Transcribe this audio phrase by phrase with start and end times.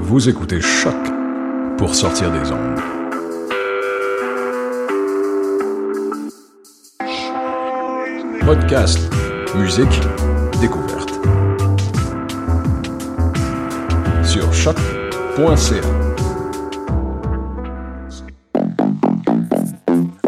[0.00, 0.94] Vous écoutez Choc
[1.76, 2.80] pour sortir des ondes.
[8.40, 8.98] Podcast,
[9.54, 10.00] musique,
[10.60, 11.12] découverte.
[14.22, 15.88] Sur choc.ca.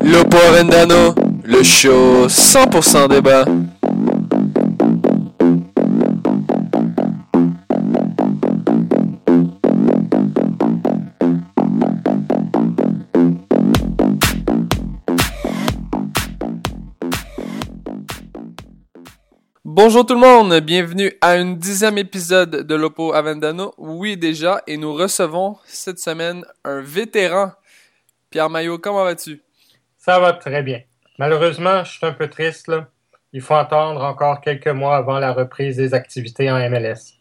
[0.03, 3.45] Lopo Vendano, le show 100% débat.
[19.83, 23.73] Bonjour tout le monde, bienvenue à un dixième épisode de Lopo Avendano.
[23.79, 27.53] Oui déjà, et nous recevons cette semaine un vétéran.
[28.29, 29.41] Pierre Maillot, comment vas-tu?
[29.97, 30.83] Ça va très bien.
[31.19, 32.69] Malheureusement, je suis un peu triste.
[32.69, 32.89] Là.
[33.33, 37.15] Il faut attendre encore quelques mois avant la reprise des activités en MLS.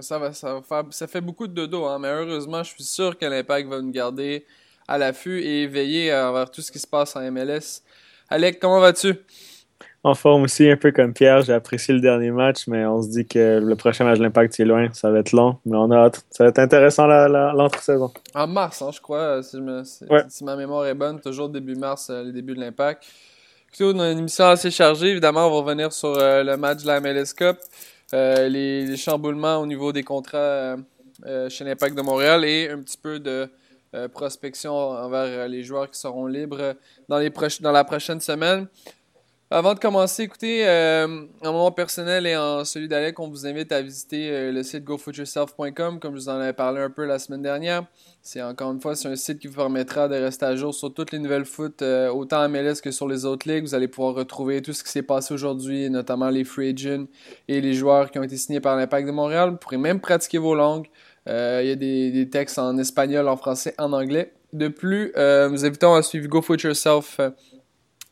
[0.00, 3.26] Ça, va, ça, ça fait beaucoup de dodo, hein, mais heureusement, je suis sûr que
[3.26, 4.46] l'Impact va nous garder
[4.88, 7.82] à l'affût et veiller envers tout ce qui se passe en MLS.
[8.30, 9.14] Alec, comment vas-tu?
[10.04, 11.42] En forme aussi, un peu comme Pierre.
[11.42, 14.58] J'ai apprécié le dernier match, mais on se dit que le prochain match de l'Impact
[14.60, 14.88] est loin.
[14.92, 16.24] Ça va être long, mais on a hâte.
[16.30, 18.12] Ça va être intéressant l'entre-saison.
[18.34, 22.32] En mars, hein, je crois, si, ma mémoire est bonne, toujours début mars, euh, les
[22.32, 23.04] débuts de l'Impact.
[23.68, 25.08] Écoutez, on a une émission assez chargée.
[25.08, 27.58] Évidemment, on va revenir sur euh, le match de la MLS Cup,
[28.14, 30.76] euh, les, chamboulements au niveau des contrats
[31.48, 33.50] chez l'Impact de Montréal et un petit peu de
[34.14, 36.74] prospection envers les joueurs qui seront libres
[37.08, 38.68] dans, les dans la prochaine semaine.
[39.50, 43.72] Avant de commencer, écoutez, euh, en moment personnel et en celui d'Alec, on vous invite
[43.72, 47.18] à visiter euh, le site gofootyourself.com, comme je vous en avais parlé un peu la
[47.18, 47.86] semaine dernière.
[48.20, 50.92] C'est encore une fois, c'est un site qui vous permettra de rester à jour sur
[50.92, 53.62] toutes les nouvelles foot, euh, autant en MLS que sur les autres ligues.
[53.62, 57.06] Vous allez pouvoir retrouver tout ce qui s'est passé aujourd'hui, notamment les free agents
[57.48, 59.52] et les joueurs qui ont été signés par l'Impact de Montréal.
[59.52, 60.88] Vous pourrez même pratiquer vos langues.
[61.26, 64.32] Il y a des, des, textes en espagnol, en français, en anglais.
[64.52, 67.18] De plus, nous invitons à suivre GoFootYourself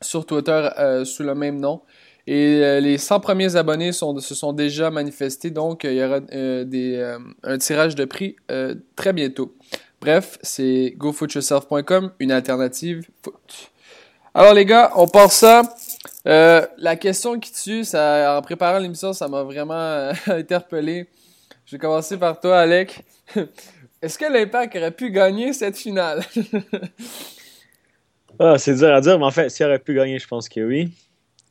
[0.01, 1.83] sur Twitter euh, sous le même nom.
[2.27, 6.65] Et euh, les 100 premiers abonnés se sont déjà manifestés, donc il y aura euh,
[6.65, 8.37] des, un tirage de prix
[8.97, 9.55] très bientôt.
[10.01, 13.71] Bref, c'est gofootyourself.com, une alternative foot.
[14.35, 15.63] Alors les gars, on part ça.
[16.25, 21.09] la question qui tue, ça, en préparant l'émission, ça m'a vraiment interpellé.
[21.65, 23.05] Je vais commencer par toi, Alec.
[24.03, 26.25] Est-ce que l'Impact aurait pu gagner cette finale?
[28.39, 30.61] Ah, c'est dur à dire, mais en fait, s'il aurait pu gagner, je pense que
[30.61, 30.93] oui.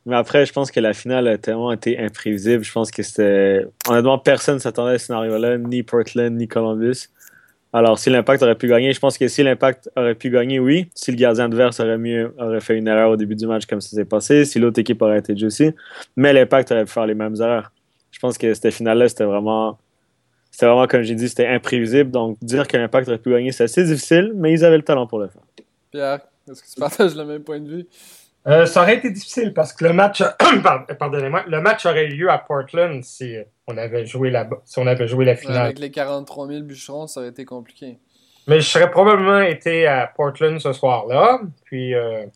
[0.06, 2.62] Mais après, je pense que la finale a tellement été imprévisible.
[2.62, 3.66] Je pense que c'était.
[3.88, 7.08] Honnêtement, personne ne s'attendait à ce scénario-là, ni Portland, ni Columbus.
[7.72, 10.88] Alors, si l'Impact aurait pu gagner, je pense que si l'Impact aurait pu gagner, oui.
[10.94, 13.80] Si le gardien adverse aurait, mieux, aurait fait une erreur au début du match comme
[13.80, 15.72] ça s'est passé, si l'autre équipe aurait été aussi,
[16.16, 17.72] mais l'Impact aurait pu faire les mêmes erreurs.
[18.12, 19.78] Je pense que cette finale-là, c'était vraiment.
[20.52, 22.10] C'était vraiment, comme j'ai dit, c'était imprévisible.
[22.10, 25.06] Donc, dire que l'Impact aurait pu gagner, c'est assez difficile, mais ils avaient le talent
[25.06, 25.42] pour le faire.
[25.90, 27.86] Pierre, est-ce que tu partages le même point de vue?
[28.46, 30.22] Euh, ça aurait été difficile parce que le match,
[30.98, 34.86] pardonnez-moi, le match aurait eu lieu à Portland si on avait joué la, si on
[34.86, 35.64] avait joué la finale.
[35.64, 37.98] avec les 43 000 bûcherons, ça aurait été compliqué.
[38.46, 41.40] Mais je serais probablement été à Portland ce soir-là.
[41.64, 42.26] Puis, euh,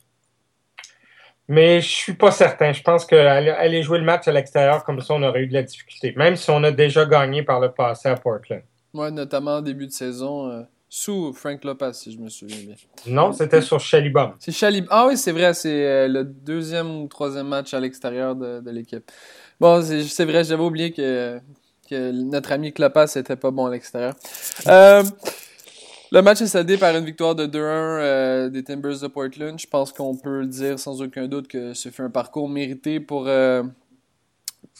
[1.46, 2.72] mais je suis pas certain.
[2.72, 5.62] Je pense qu'aller jouer le match à l'extérieur comme ça, on aurait eu de la
[5.62, 6.12] difficulté.
[6.16, 8.62] Même si on a déjà gagné par le passé à Portland.
[8.92, 10.50] Moi, notamment en début de saison.
[10.50, 10.62] Euh,
[10.92, 12.74] Sous Frank Lopez, si je me souviens bien.
[13.06, 14.32] Non, c'était sur Chalibom.
[14.40, 14.88] C'est Chalibom.
[14.90, 18.70] Ah oui, c'est vrai, c'est euh, le deuxième ou troisième match à l'extérieur de, de
[18.72, 19.08] l'équipe.
[19.60, 21.38] Bon, c'est vrai, j'avais oublié que,
[21.88, 24.14] que notre ami Klopas était pas bon à l'extérieur.
[24.66, 25.04] Euh,
[26.10, 29.56] le match est soldé par une victoire de 2-1 euh, des Timbers de Portland.
[29.60, 32.98] Je pense qu'on peut le dire sans aucun doute que ce fut un parcours mérité
[32.98, 33.62] pour, euh,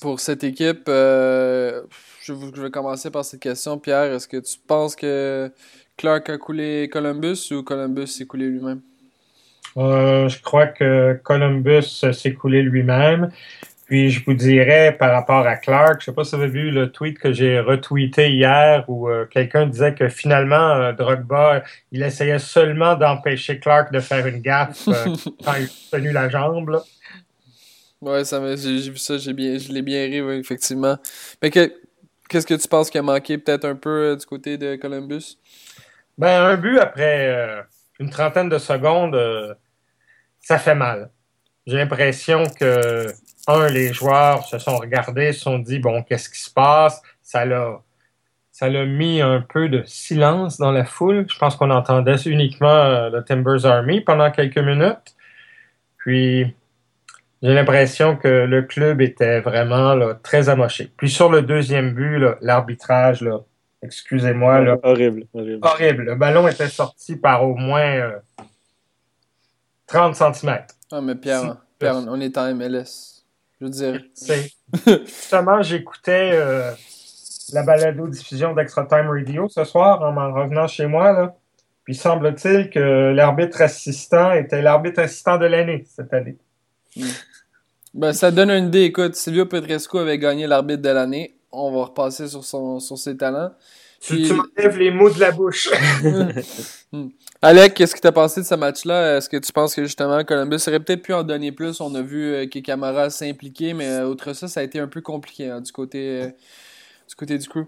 [0.00, 0.84] pour cette équipe.
[0.88, 3.78] Je, vais commencer par cette question.
[3.78, 5.52] Pierre, est-ce que tu penses que
[6.00, 8.80] Clark a coulé Columbus ou Columbus s'est coulé lui-même?
[9.76, 13.30] je crois que Columbus s'est coulé lui-même.
[13.84, 16.70] Puis je vous dirais par rapport à Clark, je sais pas si vous avez vu
[16.70, 22.02] le tweet que j'ai retweeté hier où euh, quelqu'un disait que finalement euh, Drogba, il
[22.02, 25.04] essayait seulement d'empêcher Clark de faire une gaffe euh,
[25.44, 26.70] quand il a tenu la jambe.
[26.70, 26.82] Là.
[28.00, 30.96] Ouais, ça j'ai vu ça, j'ai bien, je l'ai bien ri, effectivement.
[31.42, 31.70] Mais que,
[32.28, 35.36] qu'est-ce que tu penses qui a manqué peut-être un peu du côté de Columbus?
[36.18, 37.64] Ben un but après
[37.98, 39.18] une trentaine de secondes,
[40.40, 41.10] ça fait mal.
[41.66, 43.06] J'ai l'impression que
[43.46, 47.02] un, les joueurs se sont regardés, se sont dit, bon, qu'est-ce qui se passe?
[47.22, 47.80] Ça l'a,
[48.50, 51.26] ça l'a mis un peu de silence dans la foule.
[51.30, 55.16] Je pense qu'on entendait uniquement euh, le Timbers Army pendant quelques minutes.
[55.98, 56.54] Puis,
[57.42, 60.90] j'ai l'impression que le club était vraiment là, très amoché.
[60.96, 63.38] Puis sur le deuxième but, l'arbitrage, là,
[63.82, 64.60] excusez-moi.
[64.60, 65.60] Là, horrible, horrible.
[65.62, 66.02] Horrible.
[66.04, 68.12] Le ballon était sorti par au moins
[69.86, 70.58] 30 euh, cm.
[70.92, 73.24] Ah, mais Pierre, Pierre on est en MLS.
[73.60, 74.02] Je veux dire.
[74.86, 76.72] Justement, j'écoutais euh,
[77.52, 81.12] la balado-diffusion d'Extra Time Radio ce soir en m'en revenant chez moi.
[81.12, 81.36] Là.
[81.84, 86.36] Puis semble-t-il que l'arbitre assistant était l'arbitre assistant de l'année cette année.
[86.96, 87.02] Hmm.
[87.92, 88.82] Ben, ça donne une idée.
[88.82, 91.34] Écoute, Silvio Petrescu avait gagné l'arbitre de l'année.
[91.52, 93.52] On va repasser sur, son, sur ses talents.
[94.00, 95.68] Tu, tu m'enlèves les mots de la bouche.
[96.92, 97.10] Hmm.
[97.40, 99.16] Alec, qu'est-ce que tu as pensé de ce match-là?
[99.16, 101.80] Est-ce que tu penses que justement Columbus aurait peut-être pu en donner plus?
[101.80, 104.88] On a vu euh, que Camara s'impliquer, mais euh, outre ça, ça a été un
[104.88, 106.26] peu compliqué hein, du, côté, euh,
[107.08, 107.60] du côté du crew.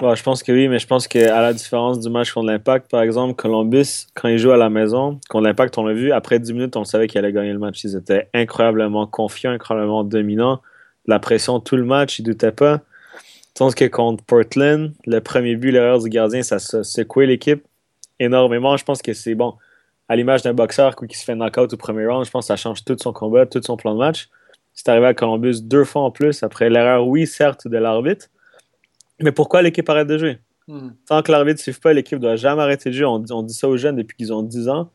[0.00, 3.02] je pense que oui, mais je pense qu'à la différence du match contre l'Impact, par
[3.02, 6.54] exemple, Columbus, quand ils jouent à la maison, contre l'Impact, on l'a vu, après 10
[6.54, 7.84] minutes, on savait qu'ils allaient gagner le match.
[7.84, 10.62] Ils étaient incroyablement confiants, incroyablement dominants.
[11.06, 12.80] La pression tout le match, ils doutaient pas.
[13.54, 17.64] Tandis que contre Portland, le premier but, l'erreur du gardien, ça a secoué l'équipe
[18.18, 18.76] énormément.
[18.76, 19.54] Je pense que c'est bon.
[20.08, 22.56] À l'image d'un boxeur qui se fait knock-out au premier round, je pense que ça
[22.56, 24.28] change tout son combat, tout son plan de match.
[24.74, 28.26] C'est arrivé à Columbus deux fois en plus après l'erreur, oui, certes, de l'arbitre.
[29.20, 30.38] Mais pourquoi l'équipe arrête de jouer?
[30.68, 30.90] Hmm.
[31.08, 33.06] Tant que l'arbitre ne suive pas, l'équipe ne doit jamais arrêter de jouer.
[33.06, 34.90] On, dit ça aux jeunes depuis qu'ils ont 10 ans.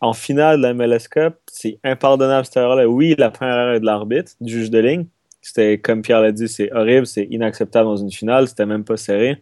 [0.00, 2.86] En finale de la MLS Cup, c'est impardonnable cette erreur-là.
[2.86, 5.06] Oui, la première erreur est de l'arbitre, du juge de ligne.
[5.46, 8.96] C'était, comme Pierre l'a dit, c'est horrible, c'est inacceptable dans une finale, c'était même pas
[8.96, 9.40] serré.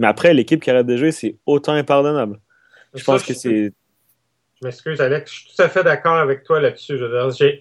[0.00, 2.40] Mais après, l'équipe qui arrête de jouer, c'est autant impardonnable.
[2.92, 3.72] Je pense que c'est.
[4.60, 5.30] Je m'excuse, Alex.
[5.30, 6.98] Je suis tout à fait d'accord avec toi là-dessus.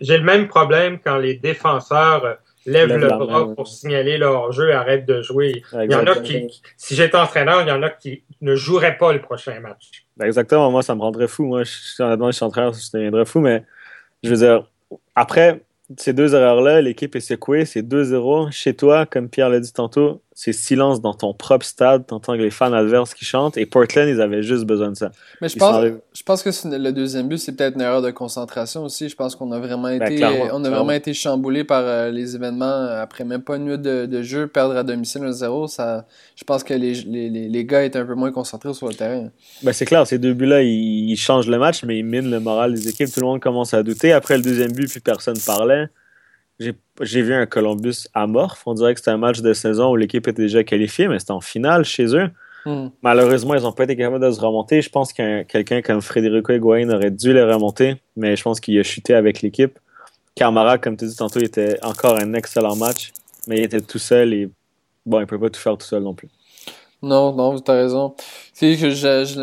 [0.02, 4.74] J'ai le même problème quand les défenseurs lèvent le bras pour signaler leur jeu et
[4.74, 5.62] arrêtent de jouer.
[5.74, 8.98] Il y en a qui, si j'étais entraîneur, il y en a qui ne joueraient
[8.98, 10.08] pas le prochain match.
[10.18, 10.72] Ben, exactement.
[10.72, 11.46] Moi, ça me rendrait fou.
[11.46, 13.40] Moi, je, honnêtement, je suis entraîneur, ça deviendrait fou.
[13.40, 13.64] Mais
[14.24, 14.68] je veux dire,
[15.14, 15.62] après,
[15.98, 18.52] ces deux erreurs-là, l'équipe est secouée, c'est 2-0.
[18.52, 22.50] Chez toi, comme Pierre l'a dit tantôt, c'est silence dans ton propre stade, t'entends les
[22.50, 25.12] fans adverses qui chantent, et Portland, ils avaient juste besoin de ça.
[25.42, 28.84] Mais je, pense, je pense que le deuxième but, c'est peut-être une erreur de concentration
[28.84, 29.10] aussi.
[29.10, 32.36] Je pense qu'on a vraiment ben, été, on a vraiment été chamboulé par euh, les
[32.36, 35.68] événements après même pas une minute de, jeu, perdre à domicile 1-0.
[35.68, 36.06] Ça,
[36.36, 39.30] je pense que les, les, les, gars étaient un peu moins concentrés sur le terrain.
[39.62, 42.40] Ben, c'est clair, ces deux buts-là, ils, ils, changent le match, mais ils minent le
[42.40, 43.12] moral des équipes.
[43.14, 44.14] Tout le monde commence à douter.
[44.14, 45.88] Après le deuxième but, plus personne parlait
[46.60, 48.64] j'ai vu un Columbus amorphe.
[48.66, 51.32] On dirait que c'était un match de saison où l'équipe était déjà qualifiée, mais c'était
[51.32, 52.30] en finale chez eux.
[52.66, 52.88] Hmm.
[53.02, 54.82] Malheureusement, ils n'ont pas été capables de se remonter.
[54.82, 58.80] Je pense que quelqu'un comme Federico Higuain aurait dû les remonter, mais je pense qu'il
[58.80, 59.78] a chuté avec l'équipe.
[60.36, 63.12] Camara, comme tu dis tantôt, il était encore un excellent match,
[63.48, 64.50] mais il était tout seul et
[65.06, 66.30] bon, il ne peut pas tout faire tout seul non plus.
[67.04, 68.16] Non, non, tu as raison.
[68.54, 68.90] C'est que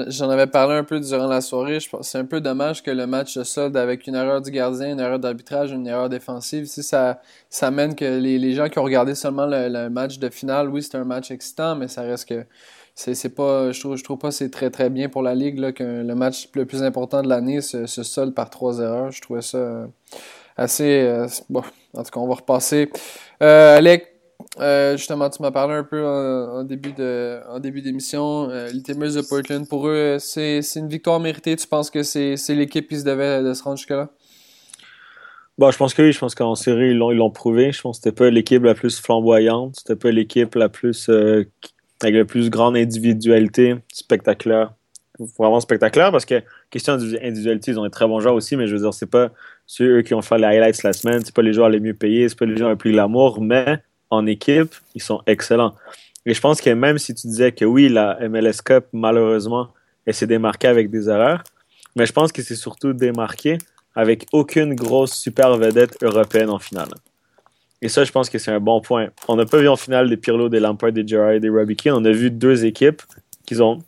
[0.09, 1.79] j'en avais parlé un peu durant la soirée.
[2.00, 5.00] C'est un peu dommage que le match se solde avec une erreur du gardien, une
[5.00, 6.64] erreur d'arbitrage, une erreur défensive.
[6.64, 10.31] Si ça, ça mène que les, les gens qui ont regardé seulement le, match de
[10.31, 12.47] finale, oui, c'est un match excitant, mais ça reste que
[12.95, 15.73] c'est pas je trouve je trouve pas c'est très très bien pour la ligue là,
[15.73, 19.23] que le match le plus important de l'année se, se solde par trois erreurs je
[19.23, 19.87] trouvais ça euh,
[20.57, 21.62] assez euh, bon
[21.95, 22.90] en tout cas on va repasser
[23.43, 24.10] euh, Alec
[24.61, 28.50] euh, justement, tu m'as parlé un peu en, début d'émission.
[28.50, 31.57] Euh, les de Portland, pour eux, c'est une victoire méritée.
[31.57, 34.11] Tu penses que c'est l'équipe qui se devait de se rendre jusque-là?
[35.57, 36.12] Bon, je pense que oui.
[36.12, 37.73] Je pense qu'en série, ils l'ont prouvé.
[37.73, 39.76] Je pense que c'était pas l'équipe la plus flamboyante.
[39.79, 41.45] C'était pas l'équipe la plus euh,
[42.02, 44.75] avec la plus grande individualité spectaculaire.
[45.38, 48.75] Vraiment spectaculaire parce que, question d'individualité, ils ont des très bons joueurs aussi, mais je
[48.75, 49.31] veux dire, c'est pas
[49.67, 52.26] ceux qui ont fait les highlights la semaine, c'est pas les joueurs les mieux payés,
[52.31, 55.75] c'est pas les joueurs les plus glamour, mais en équipe, ils sont excellents.
[56.26, 59.69] Et je pense que même si tu disais que oui, la MLS Cup, malheureusement,
[60.05, 61.43] elle s'est démarquée avec des erreurs,
[61.97, 63.59] mais je pense que c'est surtout démarqué
[63.95, 66.90] avec aucune grosse super vedette européenne en finale.
[67.83, 69.09] Et ça, je pense que c'est un bon point.
[69.26, 71.76] On n'a pas vu en finale des Pirlo, des Lampard, des Gerrard et des Robbie.
[71.87, 73.02] On a vu deux équipes
[73.47, 73.83] qui ont,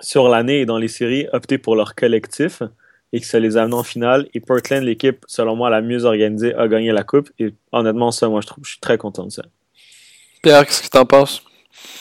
[0.00, 2.62] sur l'année et dans les séries, opté pour leur collectif
[3.12, 4.28] et que ça les a amenés en finale.
[4.34, 7.30] Et Portland, l'équipe, selon moi, la mieux organisée, a gagné la coupe.
[7.38, 9.42] Et honnêtement, ça, moi, je, trouve, je suis très content de ça.
[10.42, 11.44] Pierre, qu'est-ce que tu en penses?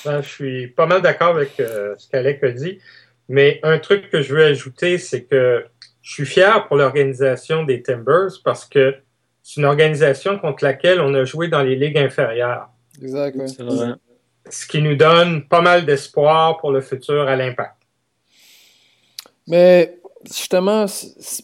[0.06, 2.80] Ben, je suis pas mal d'accord avec euh, ce qu'Alec a dit.
[3.28, 5.66] Mais un truc que je veux ajouter, c'est que
[6.02, 8.96] je suis fier pour l'organisation des Timbers parce que
[9.44, 12.70] c'est une organisation contre laquelle on a joué dans les ligues inférieures.
[13.02, 13.38] Exact,
[14.50, 17.76] Ce qui nous donne pas mal d'espoir pour le futur à l'impact.
[19.48, 20.86] Mais justement,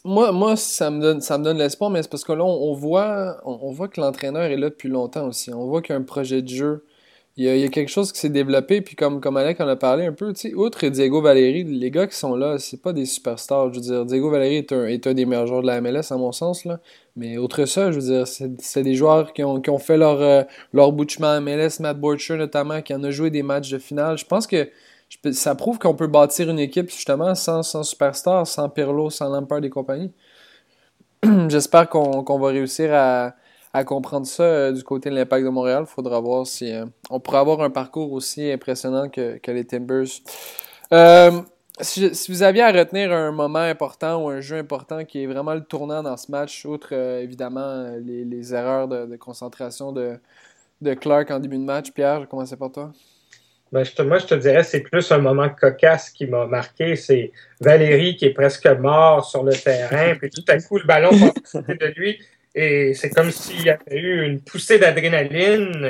[0.03, 2.73] moi, moi ça me donne, ça me donne l'espoir, mais c'est parce que là, on,
[2.73, 5.53] voit, on, voit que l'entraîneur est là depuis longtemps aussi.
[5.53, 6.83] On voit qu'il y a un projet de jeu
[7.37, 10.07] il y, a, quelque chose qui s'est développé, puis comme, comme Alec en a parlé
[10.07, 13.05] un peu, tu sais, outre Diego Valéry, les gars qui sont là, c'est pas des
[13.05, 13.71] superstars.
[13.71, 16.11] Je veux dire, Diego Valéry est un, est un des meilleurs joueurs de la MLS,
[16.11, 16.79] à mon sens, là.
[17.15, 20.19] Mais outre ça, je veux dire, c'est des joueurs qui ont, qui ont fait leur,
[20.19, 20.41] euh,
[20.73, 24.17] leur bout à MLS, Matt Borcher notamment, qui en a joué des matchs de finale.
[24.17, 24.67] Je pense que
[25.31, 29.63] ça prouve qu'on peut bâtir une équipe, justement, sans, sans superstars, sans Pirlo, sans Lampard
[29.63, 30.11] et compagnie.
[31.47, 33.33] J'espère qu'on va réussir à
[33.73, 35.83] à comprendre ça euh, du côté de l'impact de Montréal.
[35.87, 40.07] Il faudra voir si euh, on pourra avoir un parcours aussi impressionnant que, les Timbers.
[40.93, 41.41] Euh,
[41.79, 45.53] si, vous aviez à retenir un moment important ou un jeu important qui est vraiment
[45.53, 50.17] le tournant dans ce match, outre évidemment les, erreurs de, concentration de,
[50.81, 52.91] de, Clark en début de match, Pierre, je commencer par toi?
[53.71, 56.95] Ben, je moi, je te dirais, c'est plus un moment cocasse qui m'a marqué.
[56.95, 61.09] C'est Valérie qui est presque mort sur le terrain, puis tout à coup, le ballon
[61.09, 62.19] passe de lui.
[62.55, 65.85] Et c'est comme s'il y avait eu une poussée d'adrénaline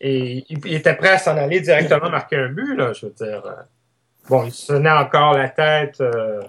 [0.00, 3.42] et, il, était prêt à s'en aller directement marquer un but, là, je veux dire.
[4.28, 6.42] Bon, il se tenait encore la tête euh,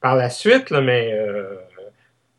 [0.00, 1.54] par la suite, là, mais euh,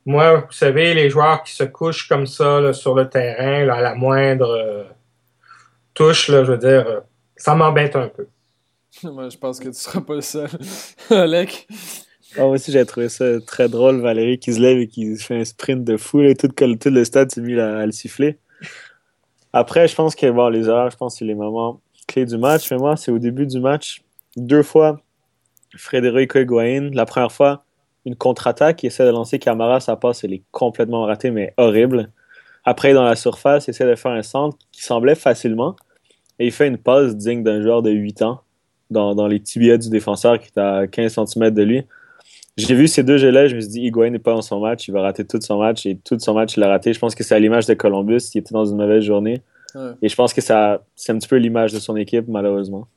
[0.05, 3.81] moi, vous savez, les joueurs qui se couchent comme ça sur le terrain, là, à
[3.81, 4.83] la moindre euh,
[5.93, 7.03] touche, là, je veux dire,
[7.39, 8.27] ça m'embête un peu.
[9.03, 10.49] Moi, je pense que tu seras pas le seul.
[11.09, 11.67] Alec?
[12.35, 15.39] Ah, moi aussi, j'ai trouvé ça très drôle, Valérie qui se lève et qui fait
[15.39, 16.21] un sprint de fou.
[16.21, 18.37] Et tout, tout le stade s'est mis à, le siffler.
[19.51, 22.37] Après, je pense que bon, les erreurs, je pense que c'est les moments clés du
[22.37, 22.69] match.
[22.69, 24.03] Mais moi, c'est au début du match,
[24.35, 25.01] deux fois,
[25.75, 26.91] Frédéric Higuain.
[26.93, 27.63] La première fois,
[28.05, 32.11] une contre-attaque, il essaie de lancer Camara, sa passe, elle est complètement ratée, mais horrible.
[32.63, 35.75] Après, dans la surface, il essaie de faire un centre qui semblait facilement.
[36.39, 38.41] Et il fait une passe digne d'un joueur de 8 ans
[38.89, 41.83] dans, dans les tibias du défenseur qui est à 15 cm de lui.
[42.57, 44.87] J'ai vu ces deux jeux-là, je me suis dit, Higuain n'est pas dans son match,
[44.87, 46.91] il va rater tout son match, et tout son match, il a raté.
[46.91, 49.41] Je pense que c'est à l'image de Columbus, qui était dans une mauvaise journée.
[50.01, 52.87] Et je pense que ça, c'est un petit peu l'image de son équipe, malheureusement.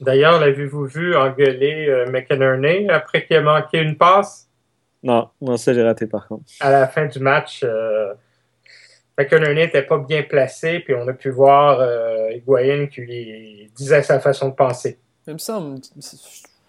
[0.00, 2.06] D'ailleurs, l'avez-vous vu engueuler euh,
[2.90, 4.48] après qu'il ait manqué une passe?
[5.02, 6.44] Non, non, ça j'ai raté par contre.
[6.60, 8.12] À la fin du match, euh,
[9.22, 14.20] n'était pas bien placé, puis on a pu voir euh, Higuain qui lui disait sa
[14.20, 14.98] façon de penser.
[15.26, 15.80] Il me semble,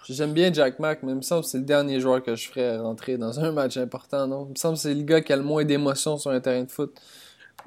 [0.09, 2.49] J'aime bien Jack Mack, mais il me semble que c'est le dernier joueur que je
[2.49, 4.45] ferais rentrer dans un match important, non?
[4.47, 6.63] Il me semble que c'est le gars qui a le moins d'émotions sur un terrain
[6.63, 6.93] de foot.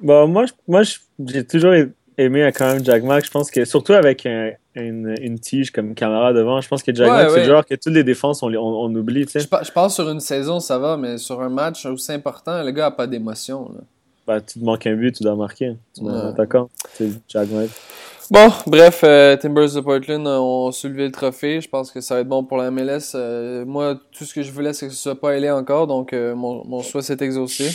[0.01, 0.81] Bon, moi, moi
[1.25, 1.73] j'ai toujours
[2.17, 3.25] aimé quand même Jack Mack.
[3.25, 7.07] Je pense que, surtout avec une, une, tige comme caméra devant, je pense que Jack
[7.07, 9.39] Mack, c'est le joueur que toutes les défenses, on, on, oublie, tu sais.
[9.39, 12.83] Je, pense sur une saison, ça va, mais sur un match aussi important, le gars
[12.83, 13.71] n'a pas d'émotion,
[14.27, 15.75] bah, tu te manques un but, tu dois marquer.
[15.93, 16.03] Tu
[16.35, 17.69] d'accord C'est Jack Mack.
[18.31, 21.61] Bon, bref, euh, Timbers de Portland ont soulevé le trophée.
[21.61, 23.11] Je pense que ça va être bon pour la MLS.
[23.13, 26.11] Euh, moi, tout ce que je voulais, c'est que ce soit pas ailé encore, donc
[26.11, 27.69] euh, mon, mon souhait s'est exaucé.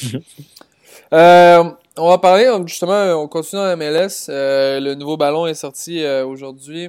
[1.13, 4.27] on va parler, justement, on continue en MLS.
[4.29, 6.89] le nouveau ballon est sorti aujourd'hui.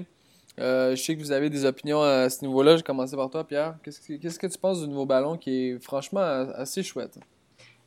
[0.57, 2.71] je sais que vous avez des opinions à ce niveau-là.
[2.71, 3.75] Je vais commencer par toi, Pierre.
[3.83, 6.21] Qu'est-ce que, qu'est-ce que tu penses du nouveau ballon qui est franchement
[6.55, 7.19] assez chouette?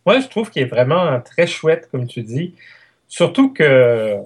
[0.06, 2.54] Moi, je trouve qu'il est vraiment très chouette, comme tu dis.
[3.08, 4.18] Surtout que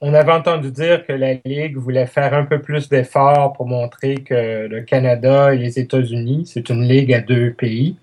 [0.00, 4.16] on avait entendu dire que la Ligue voulait faire un peu plus d'efforts pour montrer
[4.16, 7.96] que le Canada et les États-Unis, c'est une ligue à deux pays.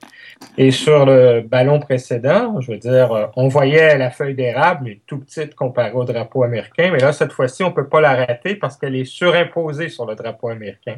[0.58, 5.20] Et sur le ballon précédent, je veux dire, on voyait la feuille d'érable, mais tout
[5.20, 6.90] petite comparée au drapeau américain.
[6.92, 10.06] Mais là, cette fois-ci, on ne peut pas la rater parce qu'elle est surimposée sur
[10.06, 10.98] le drapeau américain.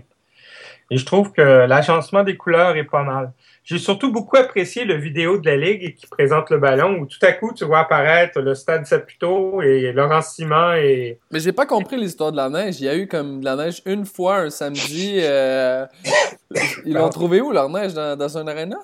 [0.89, 3.31] Et je trouve que l'agencement des couleurs est pas mal.
[3.65, 7.17] J'ai surtout beaucoup apprécié le vidéo de la Ligue qui présente le ballon où tout
[7.23, 11.19] à coup tu vois apparaître le stade Saputo et Laurent Simon et.
[11.31, 12.79] Mais j'ai pas compris l'histoire de la neige.
[12.79, 15.17] Il y a eu comme de la neige une fois un samedi.
[15.21, 15.87] Euh...
[16.85, 18.77] Ils l'ont trouvé où leur neige dans, dans un arena?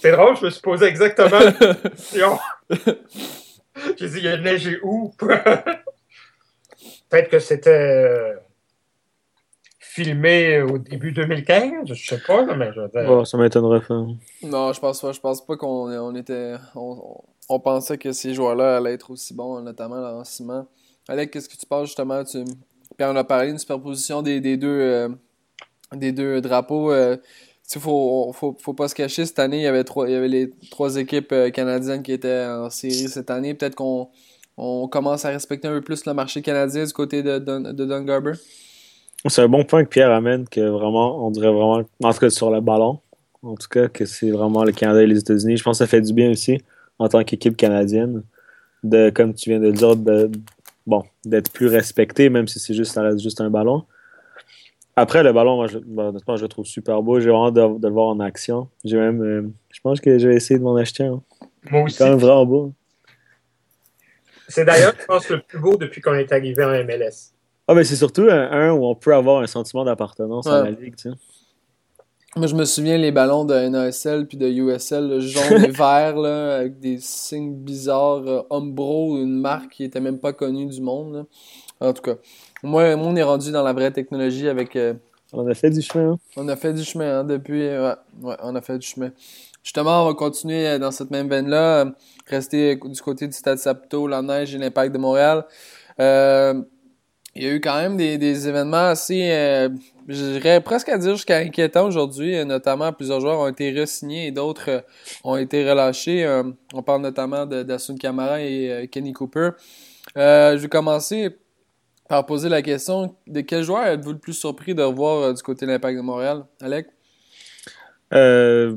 [0.00, 2.38] C'est drôle, je me suis posé exactement la question.
[3.96, 5.14] J'ai dit, il y a neigé où?
[7.08, 8.34] Peut-être que c'était euh,
[9.96, 13.26] filmé au début 2015, je sais pas, mais je veux dire...
[13.26, 14.04] ça m'étonnerait pas.
[14.42, 15.12] Non, je pense pas.
[15.12, 16.56] Je pense pas qu'on on était.
[16.74, 20.66] On, pensait que ces joueurs-là allaient être aussi bons, notamment en ciment.
[21.08, 22.22] Alec, qu'est-ce que tu penses justement?
[22.24, 22.44] Tu...
[22.44, 25.08] Puis on a parlé d'une superposition des, des deux, euh,
[25.94, 26.92] des deux drapeaux.
[26.92, 27.16] Euh,
[27.74, 30.14] il faut, faut, faut, pas se cacher, cette année, il y avait, trois, il y
[30.14, 33.54] avait les trois équipes euh, canadiennes qui étaient en série cette année.
[33.54, 34.10] Peut-être qu'on
[34.58, 37.84] on commence à respecter un peu plus le marché canadien du côté de, de, de
[37.86, 38.34] Don Garber?
[39.28, 42.30] C'est un bon point que Pierre amène, que vraiment, on dirait vraiment, en tout cas
[42.30, 43.00] sur le ballon,
[43.42, 45.56] en tout cas, que c'est vraiment le Canada et les États-Unis.
[45.56, 46.62] Je pense que ça fait du bien aussi,
[46.98, 48.22] en tant qu'équipe canadienne,
[48.84, 50.30] de, comme tu viens de le dire, de,
[50.86, 53.84] bon, d'être plus respecté, même si c'est juste, ça reste juste un ballon.
[54.98, 57.20] Après, le ballon, moi, je, je le trouve super beau.
[57.20, 58.68] J'ai vraiment de, de, le voir en action.
[58.82, 61.22] J'ai même, euh, je pense que je vais essayer de m'en acheter un.
[61.70, 61.96] Moi aussi.
[61.96, 62.72] C'est quand même vraiment beau.
[64.48, 67.35] C'est d'ailleurs, je pense, le plus beau depuis qu'on est arrivé en MLS.
[67.68, 70.96] Ah, mais c'est surtout un, où on peut avoir un sentiment d'appartenance à la ligue,
[70.96, 71.16] tu sais.
[72.36, 76.16] Moi, je me souviens les ballons de NASL puis de USL, le jaune et vert,
[76.16, 78.26] là, avec des signes bizarres.
[78.26, 81.24] Euh, Umbro, une marque qui était même pas connue du monde.
[81.80, 82.16] En tout cas,
[82.62, 84.76] moi, moi, on est rendu dans la vraie technologie avec.
[84.76, 84.92] Euh,
[85.32, 86.12] on a fait du chemin.
[86.12, 86.18] Hein?
[86.36, 87.68] On a fait du chemin hein, depuis.
[87.68, 89.12] Ouais, ouais, on a fait du chemin.
[89.62, 91.86] Justement, on va continuer euh, dans cette même veine-là.
[92.26, 95.44] Rester du côté du Stade Saputo, la neige et l'impact de Montréal.
[95.98, 96.62] Euh,
[97.36, 99.68] il y a eu quand même des, événements assez, euh,
[100.08, 102.42] je presque à dire jusqu'à inquiétants aujourd'hui.
[102.46, 104.80] Notamment, plusieurs joueurs ont été re-signés et d'autres euh,
[105.22, 106.24] ont été relâchés.
[106.24, 109.50] Euh, on parle notamment d'Asun Kamara et Kenny Cooper.
[110.16, 111.36] je vais commencer
[112.08, 115.66] par poser la question de quel joueur êtes-vous le plus surpris de revoir du côté
[115.66, 116.86] de l'Impact de Montréal, Alec?
[118.14, 118.76] Euh,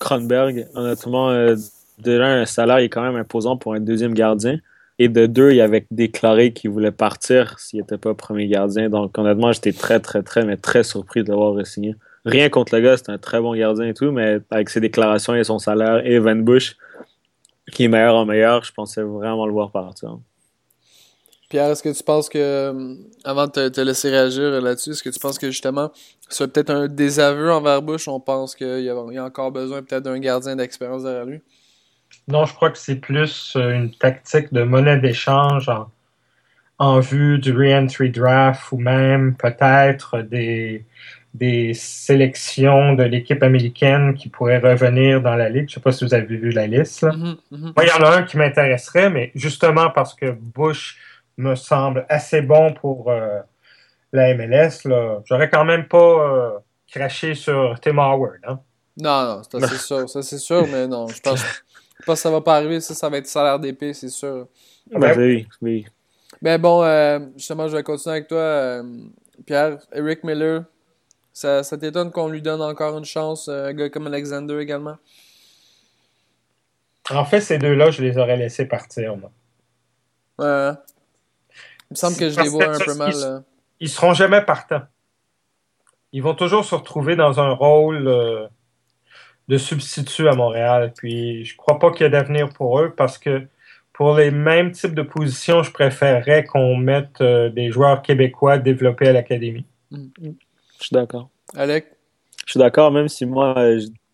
[0.00, 1.54] Kronberg, honnêtement,
[1.98, 4.58] déjà un salaire est quand même imposant pour un deuxième gardien.
[4.98, 8.88] Et de deux, il avait déclaré qu'il voulait partir s'il n'était pas premier gardien.
[8.88, 11.96] Donc, honnêtement, j'étais très, très, très, mais très surpris de l'avoir signé.
[12.24, 15.34] Rien contre le gars, c'est un très bon gardien et tout, mais avec ses déclarations
[15.34, 16.76] et son salaire, et Van Bush,
[17.72, 20.18] qui est meilleur en meilleur, je pensais vraiment le voir partir.
[21.50, 25.10] Pierre, est-ce que tu penses que, euh, avant de te, laisser réagir là-dessus, est-ce que
[25.10, 25.90] tu penses que justement,
[26.28, 28.08] c'est peut-être un désaveu envers Bush?
[28.08, 31.42] On pense qu'il y, y, a encore besoin peut-être d'un gardien d'expérience derrière lui?
[32.28, 35.70] Non, je crois que c'est plus euh, une tactique de monnaie d'échange
[36.78, 40.84] en, vue du re-entry draft ou même peut-être des,
[41.34, 45.68] des sélections de l'équipe américaine qui pourraient revenir dans la ligue.
[45.68, 47.02] Je ne sais pas si vous avez vu la liste.
[47.04, 47.72] Mm-hmm, mm-hmm.
[47.76, 50.98] Moi, il y en a un qui m'intéresserait, mais justement parce que Bush
[51.36, 53.40] me semble assez bon pour euh,
[54.12, 54.88] la MLS,
[55.24, 56.50] j'aurais quand même pas euh,
[56.86, 58.38] craché sur Tim Howard.
[58.46, 58.60] Hein?
[58.96, 61.44] Non, non, ça c'est sûr, ça c'est sûr, mais non, je pense,
[62.04, 64.48] pense que ça va pas arriver, ça, ça va être salaire d'épée, c'est sûr.
[64.90, 65.86] Ben, oui, oui.
[66.42, 68.82] Ben bon, euh, justement, je vais continuer avec toi, euh,
[69.46, 69.78] Pierre.
[69.92, 70.64] Eric Miller,
[71.32, 74.96] ça, ça t'étonne qu'on lui donne encore une chance, euh, un gars comme Alexander également?
[77.10, 79.30] En fait, ces deux-là, je les aurais laissés partir, moi.
[80.38, 80.72] Ouais.
[81.90, 83.12] Il me semble que je les vois un peu mal.
[83.14, 84.82] Ils, ils seront jamais partants.
[86.12, 88.48] Ils vont toujours se retrouver dans un rôle
[89.48, 90.92] de substitut à Montréal.
[90.96, 93.42] Puis je crois pas qu'il y ait d'avenir pour eux parce que
[93.92, 99.08] pour les mêmes types de positions, je préférerais qu'on mette euh, des joueurs québécois développés
[99.08, 99.64] à l'académie.
[99.90, 100.08] Mm.
[100.20, 101.30] Je suis d'accord.
[101.54, 101.86] Alec?
[102.44, 103.54] Je suis d'accord, même si moi,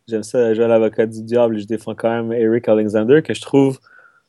[0.06, 3.34] j'aime ça jouer à l'avocat du diable et je défends quand même Eric Alexander, que
[3.34, 3.78] je trouve,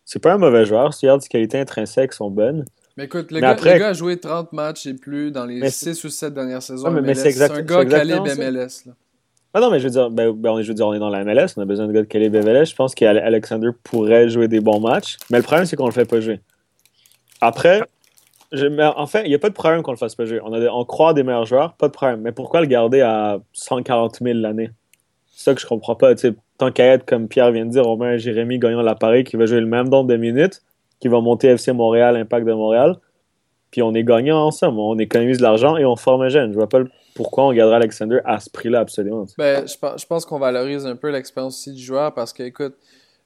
[0.06, 0.94] c'est pas un mauvais joueur.
[0.94, 2.66] Si ses qualités intrinsèques sont bonnes.
[2.98, 6.04] Mais écoute, le, gars, le, gars, a joué 30 matchs et plus dans les 6
[6.04, 6.90] ou 7 dernières saisons.
[6.92, 8.86] mais, c'est un gars calibre MLS.
[8.86, 8.94] Là.
[9.54, 11.24] Ah non, mais je veux dire, ben, ben, je veux dire, on est dans la
[11.26, 12.68] MLS, on a besoin de gars de Caleb MLS.
[12.68, 16.06] Je pense qu'Alexander pourrait jouer des bons matchs, mais le problème, c'est qu'on le fait
[16.06, 16.40] pas jouer.
[17.42, 17.82] Après,
[18.54, 18.66] je,
[18.98, 20.40] en fait, il n'y a pas de problème qu'on le fasse pas jouer.
[20.44, 22.22] On, a on croit des meilleurs joueurs, pas de problème.
[22.22, 24.72] Mais pourquoi le garder à 140 000 l'année?
[25.34, 26.16] C'est ça que je comprends pas.
[26.16, 29.24] sais tant qu'à être, comme Pierre vient de dire, on met un Jérémy gagnant l'appareil
[29.24, 30.62] qui va jouer le même nombre de minutes,
[31.00, 32.98] qui va monter FC Montréal, Impact de Montréal,
[33.72, 34.80] puis on est gagnant ensemble.
[34.80, 36.52] On économise de l'argent et on forme un jeune.
[36.52, 39.26] Je vois pas le pourquoi on garderait Alexander à ce prix-là, absolument.
[39.38, 42.76] Ben, je, pense qu'on valorise un peu l'expérience aussi du joueur parce que, écoute,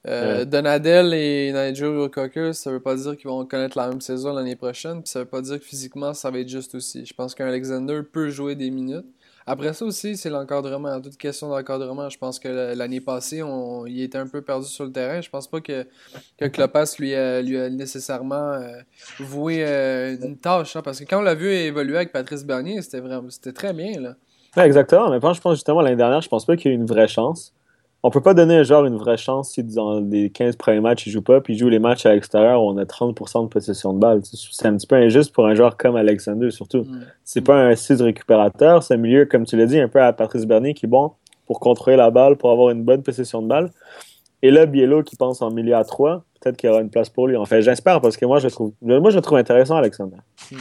[0.08, 4.34] euh, Donadel et Nigel Cocker, ça veut pas dire qu'ils vont connaître la même saison
[4.34, 7.06] l'année prochaine, puis ça veut pas dire que physiquement ça va être juste aussi.
[7.06, 9.08] Je pense qu'un Alexander peut jouer des minutes.
[9.48, 11.00] Après ça aussi, c'est l'encadrement.
[11.00, 12.10] Toute question d'encadrement.
[12.10, 15.22] Je pense que l'année passée, on, il était un peu perdu sur le terrain.
[15.22, 15.86] Je pense pas que,
[16.40, 18.80] que lui a, lui nécessairement euh,
[19.20, 20.76] voué euh, une tâche.
[20.76, 23.74] Hein, parce que quand on l'a vu évoluer avec Patrice Bernier, c'était vraiment c'était très
[23.74, 24.00] bien.
[24.00, 24.66] Là.
[24.66, 25.12] exactement.
[25.12, 27.08] Mais je pense justement l'année dernière, je pense pas qu'il y ait eu une vraie
[27.08, 27.54] chance
[28.06, 31.08] on peut pas donner un genre une vraie chance si dans les 15 premiers matchs
[31.08, 33.48] il joue pas, puis il joue les matchs à l'extérieur où on a 30% de
[33.48, 34.22] possession de balle.
[34.24, 36.84] C'est un petit peu injuste pour un joueur comme Alexander, surtout.
[36.84, 37.00] Mm.
[37.24, 40.14] C'est pas un 6 récupérateur, c'est un milieu, comme tu l'as dit, un peu à
[40.14, 41.14] Patrice Bernier qui est bon
[41.48, 43.72] pour contrôler la balle, pour avoir une bonne possession de balle.
[44.44, 47.10] Et là, Biello qui pense en milieu à 3, peut-être qu'il y aura une place
[47.10, 47.36] pour lui.
[47.36, 50.18] En fait, j'espère parce que moi je trouve moi je le trouve intéressant Alexander.
[50.52, 50.56] Mm.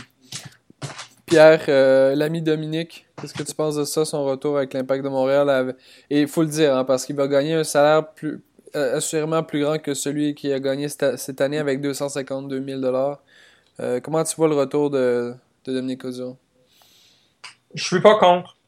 [1.27, 5.09] Pierre, euh, l'ami Dominique, qu'est-ce que tu penses de ça, son retour avec l'Impact de
[5.09, 5.75] Montréal?
[6.11, 8.43] Et il faut le dire, hein, parce qu'il va gagner un salaire plus,
[8.77, 12.83] euh, assurément plus grand que celui qui a gagné cette, année avec 252 000
[13.81, 15.35] euh, Comment tu vois le retour de,
[15.65, 16.37] Dominique Ozio?
[17.75, 18.59] Je suis pas contre.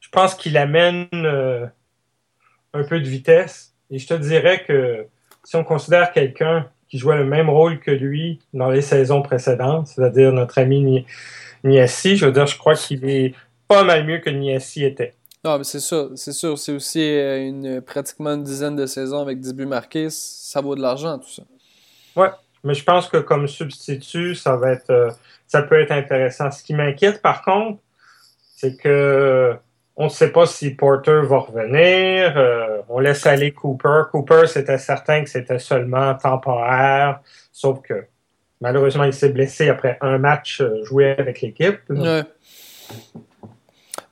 [0.00, 3.74] Je pense qu'il amène un peu de vitesse.
[3.90, 5.06] Et je te dirais que
[5.44, 9.86] si on considère quelqu'un qui jouait le même rôle que lui dans les saisons précédentes,
[9.86, 11.06] c'est-à-dire notre ami
[11.64, 12.16] Niassi.
[12.16, 13.34] Je veux dire, je crois qu'il est
[13.66, 15.14] pas mal mieux que Niassi était.
[15.44, 16.58] Non, mais c'est sûr, c'est sûr.
[16.58, 20.08] C'est aussi euh, une, pratiquement une dizaine de saisons avec 10 buts marqués.
[20.10, 21.42] Ça vaut de l'argent, tout ça.
[22.16, 22.30] Ouais,
[22.62, 25.10] mais je pense que comme substitut, ça va être, euh,
[25.46, 26.50] ça peut être intéressant.
[26.50, 27.80] Ce qui m'inquiète, par contre,
[28.56, 29.54] c'est que
[29.96, 32.36] on ne sait pas si Porter va revenir.
[32.36, 34.04] Euh, on laisse aller Cooper.
[34.10, 37.20] Cooper, c'était certain que c'était seulement temporaire,
[37.52, 38.06] sauf que
[38.64, 41.80] Malheureusement, il s'est blessé après un match euh, joué avec l'équipe.
[41.90, 42.22] Ouais.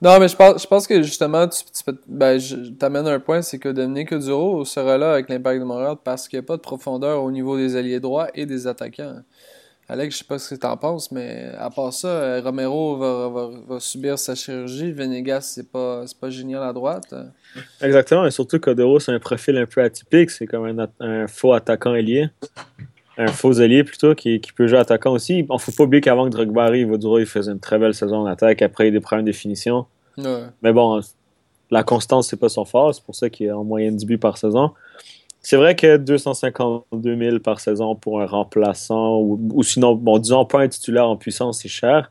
[0.02, 2.38] Non, mais je pense, je pense que justement, tu, tu ben,
[2.78, 6.38] t'amènes un point, c'est que Dominique Duro sera là avec l'impact de Montréal parce qu'il
[6.38, 9.22] n'y a pas de profondeur au niveau des alliés droits et des attaquants.
[9.88, 12.98] Alex, je sais pas ce que tu en penses, mais à part ça, euh, Romero
[12.98, 14.92] va, va, subir sa chirurgie.
[14.92, 17.14] Venegas, c'est pas, pas génial à droite.
[17.80, 20.30] Exactement, et surtout Codero, c'est un profil un peu atypique.
[20.30, 22.28] C'est comme un, un faux attaquant ailier
[23.18, 25.40] un faux allié plutôt qui, peut jouer attaquant aussi.
[25.40, 28.18] Il ne faut pas oublier qu'avant que Drogba arrive, il faisait une très belle saison
[28.18, 28.62] en attaque.
[28.62, 29.86] Après, il y a des problèmes de finition.
[30.16, 31.00] Mais bon,
[31.70, 32.94] la constance, c'est pas son fort.
[32.94, 34.72] C'est pour ça qu'il est en moyenne 10 buts par saison.
[35.40, 40.60] C'est vrai que 252 000 par saison pour un remplaçant ou, sinon, bon, disons pas
[40.60, 42.10] un titulaire en puissance, c'est cher.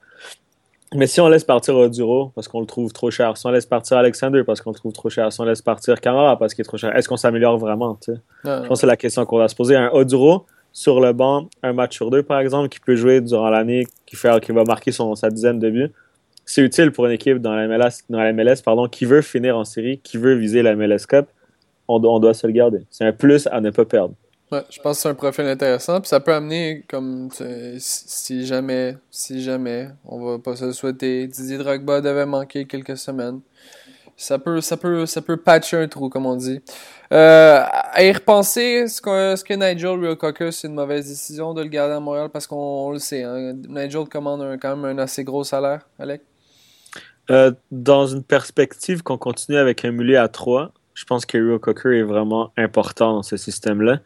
[0.94, 3.66] Mais si on laisse partir Oduro parce qu'on le trouve trop cher, si on laisse
[3.66, 6.64] partir Alexander parce qu'on le trouve trop cher, si on laisse partir Camara parce qu'il
[6.64, 7.98] est trop cher, est-ce qu'on s'améliore vraiment?
[8.06, 9.78] Je pense que c'est la question qu'on va se poser.
[9.78, 13.50] Un Oduro, sur le banc un match sur deux, par exemple, qui peut jouer durant
[13.50, 15.92] l'année, qui, fait, qui va marquer son, sa dizaine de buts,
[16.46, 19.64] c'est utile pour une équipe dans la MLS, dans la pardon, qui veut finir en
[19.64, 21.28] série, qui veut viser la MLS Cup.
[21.88, 22.82] On, on doit se le garder.
[22.90, 24.16] C'est un plus à ne pas perdre.
[24.52, 26.02] Ouais, je pense que c'est un profil intéressant.
[26.02, 27.30] Puis ça peut amener, comme
[27.78, 32.98] si jamais, si jamais, on va pas se le souhaiter, Didier Drogba devait manquer quelques
[32.98, 33.40] semaines
[34.22, 36.62] ça peut, ça peut, ça peut patcher un trou, comme on dit.
[37.12, 41.96] Euh, à y repenser, est-ce que, Nigel Real c'est une mauvaise décision de le garder
[41.96, 45.88] à Montréal parce qu'on le sait, hein, Nigel commande quand même un assez gros salaire,
[45.98, 46.22] Alec?
[47.32, 51.60] Euh, dans une perspective qu'on continue avec un mulet à 3, je pense que Real
[51.60, 54.02] Cocker est vraiment important dans ce système-là.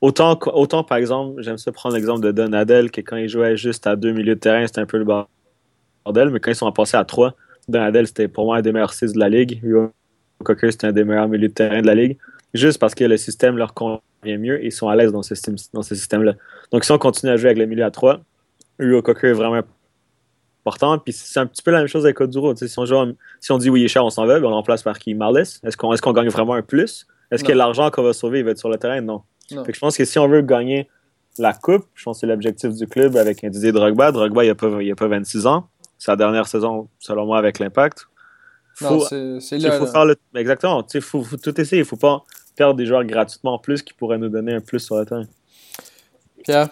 [0.00, 3.88] Autant, autant, par exemple, j'aime ça prendre l'exemple de Donadel, que quand il jouait juste
[3.88, 6.96] à deux milieux de terrain, c'était un peu le bordel, mais quand ils sont passés
[6.96, 7.34] à 3,
[7.68, 9.60] Donadel, c'était pour moi un des meilleurs 6 de la ligue.
[9.62, 9.92] Rio
[10.42, 12.18] Cocker, c'était un des meilleurs milieux de terrain de la ligue.
[12.54, 15.34] Juste parce que le système leur convient mieux et ils sont à l'aise dans ce,
[15.34, 16.34] système-là.
[16.70, 18.20] Donc, si on continue à jouer avec le milieu à 3,
[18.78, 19.62] Rio Cocker est vraiment
[20.64, 20.98] important.
[20.98, 22.54] Puis c'est un petit peu la même chose avec Oduro.
[22.54, 24.82] Si on, si on dit oui, il est cher, on s'en va, ben, on remplace
[24.82, 25.38] par qui Marles.
[25.38, 27.06] Est-ce qu'on est qu'on gagne vraiment un plus?
[27.30, 29.00] Est-ce que l'argent qu'on va sauver il va être sur le terrain?
[29.00, 29.22] Non.
[29.50, 30.88] je pense que si on veut gagner
[31.38, 34.12] la coupe, je pense que c'est l'objectif du club avec un Didier Drogba.
[34.12, 35.68] Drogba, il n'a pas, a pas 26 ans
[36.02, 38.08] sa dernière saison, selon moi, avec l'impact.
[38.74, 39.78] Faut, c'est là.
[39.78, 40.84] Faut faire le, exactement.
[40.92, 41.82] Il faut, tout essayer.
[41.82, 42.24] Il ne faut pas
[42.56, 45.26] perdre des joueurs gratuitement en plus qui pourraient nous donner un plus sur le terrain.
[46.42, 46.70] Pierre?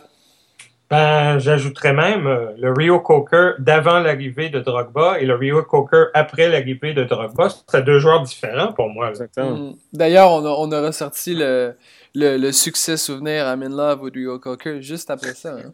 [0.91, 6.07] Ben, j'ajouterais même euh, le Rio Coker d'avant l'arrivée de Drogba et le Rio Coker
[6.13, 7.51] après l'arrivée de Drogba.
[7.69, 9.11] C'est deux joueurs différents pour moi.
[9.11, 9.57] Exactement.
[9.57, 9.75] Mm.
[9.93, 11.77] D'ailleurs, on a, on a ressorti le,
[12.17, 15.55] le, succès souvenir à In Love ou Rio Coker juste après ça.
[15.55, 15.73] Hein.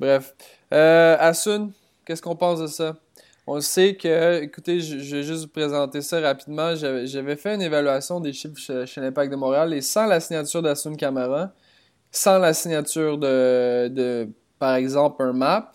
[0.00, 0.34] Bref.
[0.74, 1.70] Euh, Asun,
[2.04, 2.96] qu'est-ce qu'on pense de ça?
[3.46, 6.74] On sait que, écoutez, je, vais juste vous présenter ça rapidement.
[6.74, 10.96] J'avais fait une évaluation des chiffres chez, l'Impact de Montréal et sans la signature d'Asun
[10.96, 11.52] Camara,
[12.10, 15.72] sans la signature de, par exemple, un map,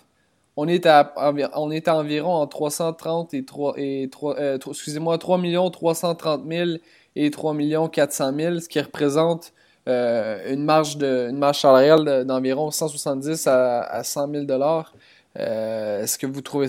[0.57, 1.13] on est à,
[1.55, 5.39] on est environ en 330 et 3, et 3 euh, excusez-moi, 3
[5.71, 6.69] 330 000
[7.15, 7.55] et 3
[7.89, 9.53] 400 000, ce qui représente
[9.87, 14.93] euh, une marge de une marge salariale d'environ 170 à, à 100 000 dollars.
[15.37, 16.67] Euh, est-ce que vous trouvez.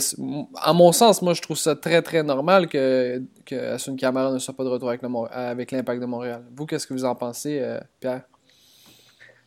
[0.62, 4.38] À mon sens, moi, je trouve ça très, très normal que, que Asun Kamara ne
[4.38, 6.42] soit pas de retour avec, l'Impact de Montréal.
[6.54, 8.22] Vous, qu'est-ce que vous en pensez, euh, Pierre?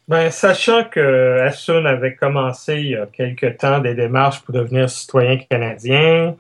[0.07, 4.89] Ben, sachant que Asun avait commencé il y a quelque temps des démarches pour devenir
[4.89, 6.35] citoyen canadien,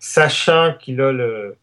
[0.00, 1.56] sachant qu'il a le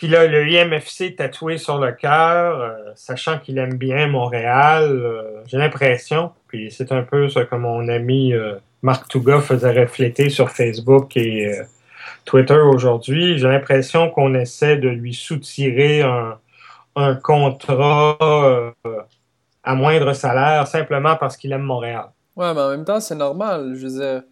[0.00, 5.58] qu'il a le IMFC tatoué sur le cœur, euh, sachant qu'il aime bien Montréal, j'ai
[5.58, 8.34] l'impression, puis c'est un peu ce que mon ami
[8.82, 11.64] Marc Touga faisait refléter sur Facebook et euh,
[12.24, 13.38] Twitter aujourd'hui.
[13.38, 16.38] J'ai l'impression qu'on essaie de lui soutirer un,
[16.96, 18.70] un contrat euh,
[19.62, 22.06] à moindre salaire simplement parce qu'il aime Montréal.
[22.36, 23.74] Ouais, mais en même temps, c'est normal.
[23.76, 24.22] Je veux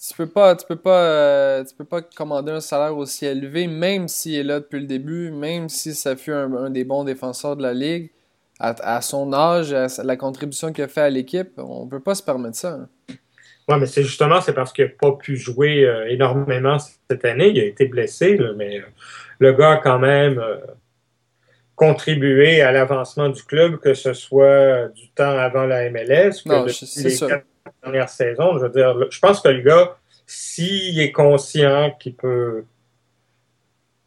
[0.00, 3.66] tu peux pas, tu peux pas, euh, tu peux pas commander un salaire aussi élevé,
[3.66, 7.56] même s'il est là depuis le début, même si ça fut un, des bons défenseurs
[7.56, 8.10] de la ligue.
[8.60, 12.24] À, son âge, à la contribution qu'il a fait à l'équipe, on peut pas se
[12.24, 12.72] permettre ça.
[12.72, 12.88] Hein.
[13.68, 17.50] Oui, mais c'est justement c'est parce qu'il n'a pas pu jouer euh, énormément cette année.
[17.50, 18.82] Il a été blessé, mais euh,
[19.38, 20.56] le gars a quand même euh,
[21.76, 27.04] contribué à l'avancement du club, que ce soit du temps avant la MLS, que depuis
[27.04, 27.46] les quatre
[27.82, 28.58] dernières saisons.
[28.58, 32.64] Je veux dire, je pense que le gars, s'il est conscient qu'il peut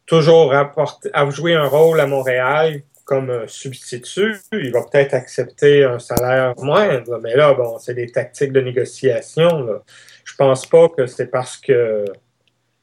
[0.06, 6.54] toujours apporter, jouer un rôle à Montréal, comme substitut, il va peut-être accepter un salaire
[6.58, 9.64] moindre, mais là, bon, c'est des tactiques de négociation.
[9.64, 9.82] Là.
[10.24, 12.04] Je pense pas que c'est parce que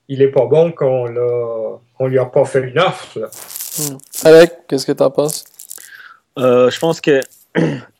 [0.08, 3.20] il est pas bon qu'on l'a qu'on lui a pas fait une offre.
[3.20, 3.98] Hmm.
[4.24, 5.44] Alec, qu'est-ce que tu en penses?
[6.38, 7.22] Euh, je pense que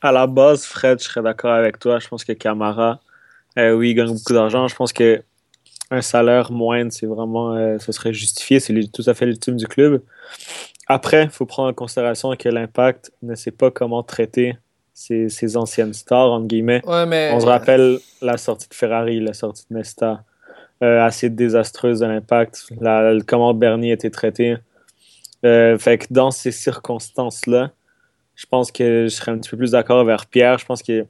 [0.00, 1.98] à la base, Fred, je serais d'accord avec toi.
[1.98, 3.00] Je pense que Camara,
[3.58, 4.68] euh, oui, il gagne beaucoup d'argent.
[4.68, 5.22] Je pense que
[5.90, 8.60] un salaire moindre, c'est vraiment, euh, ce serait justifié.
[8.60, 10.02] C'est tout à fait l'ultime du club.
[10.86, 14.56] Après, il faut prendre en considération que l'impact ne sait pas comment traiter
[14.94, 16.82] ses, anciennes stars, entre guillemets.
[16.84, 20.24] On se rappelle la sortie de Ferrari, la sortie de Nesta,
[20.82, 22.68] euh, assez désastreuse de l'impact,
[23.26, 24.56] comment Bernie a été traité.
[25.42, 27.70] Fait que dans ces circonstances-là,
[28.40, 30.56] je pense que je serais un petit peu plus d'accord vers Pierre.
[30.56, 31.04] Je pense que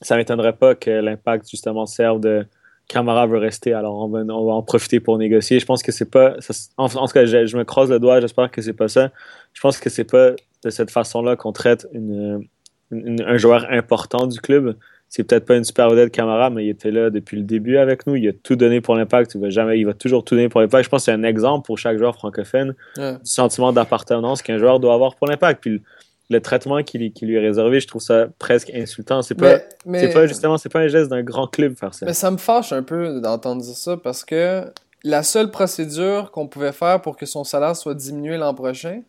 [0.00, 2.46] ça m'étonnerait pas que l'impact, justement, serve de
[2.88, 5.60] Camara veut rester, alors on va, on va, en profiter pour négocier.
[5.60, 6.36] Je pense que c'est pas.
[6.78, 9.10] en, tout cas, je, me croise le doigt, j'espère que c'est pas ça.
[9.52, 10.30] Je pense que c'est pas
[10.64, 12.46] de cette façon-là qu'on traite une,
[12.90, 14.74] un joueur important du club.
[15.10, 18.06] C'est peut-être pas une super vedette Camara, mais il était là depuis le début avec
[18.06, 18.16] nous.
[18.16, 19.34] Il a tout donné pour l'impact.
[19.34, 20.84] Il va jamais, il va toujours tout donner pour l'impact.
[20.84, 24.80] Je pense que c'est un exemple pour chaque joueur francophone du sentiment d'appartenance qu'un joueur
[24.80, 25.60] doit avoir pour l'impact.
[25.60, 25.82] Puis
[26.30, 29.22] le traitement qui, lui est réservé, je trouve ça presque insultant.
[29.22, 32.06] C'est pas, pas justement, c'est pas un geste d'un grand club faire ça.
[32.06, 34.64] Mais ça me fâche un peu d'entendre dire ça parce que
[35.02, 39.02] la seule procédure qu'on pouvait faire pour que son salaire soit diminué l'an prochain,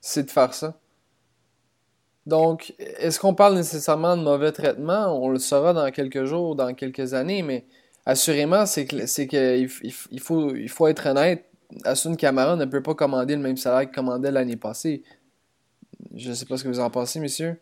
[0.00, 0.74] c'est de faire ça.
[2.26, 5.18] Donc, est-ce qu'on parle nécessairement de mauvais traitement?
[5.18, 7.64] On le saura dans quelques jours, dans quelques années, mais
[8.04, 9.00] assurément, c'est qu'il
[10.10, 11.44] il, faut, il faut être honnête.
[11.84, 15.02] Asun Camara ne peut pas commander le même salaire qu'il commandait l'année passée.
[16.14, 17.56] Je ne sais pas ce que vous en pensez, messieurs.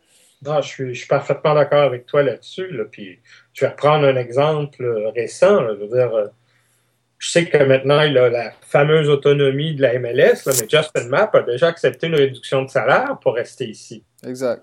[0.44, 2.68] Non, je suis, je suis parfaitement d'accord avec toi là-dessus.
[2.90, 3.18] Puis,
[3.52, 5.60] je vais prendre un exemple récent.
[5.68, 6.26] Je veux dire, euh,
[7.18, 11.34] je sais que maintenant, il a la fameuse autonomie de la MLS, mais Justin Mapp
[11.34, 14.04] a déjà accepté une réduction de salaire pour rester ici.
[14.24, 14.62] Exact.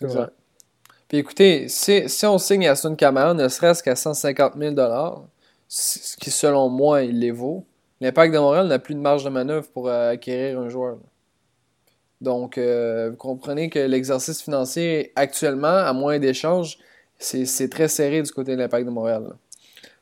[0.00, 0.32] exact.
[1.08, 4.74] Puis écoutez, si, si on signe à Sun Camara, ne serait-ce qu'à 150 000
[5.68, 7.66] ce qui selon moi, il les vaut,
[8.00, 10.98] l'Impact de Montréal n'a plus de marge de manœuvre pour euh, acquérir un joueur.
[12.22, 16.78] Donc, euh, vous comprenez que l'exercice financier actuellement, à moins d'échanges,
[17.18, 19.34] c'est très serré du côté de l'Impact de Montréal.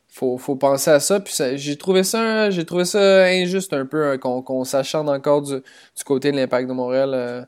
[0.09, 1.21] Faut, faut penser à ça.
[1.21, 5.63] Puis j'ai trouvé ça j'ai trouvé ça injuste un peu hein, qu'on s'acharne encore du,
[6.05, 7.11] côté de l'Impact de Montréal.
[7.15, 7.43] Euh,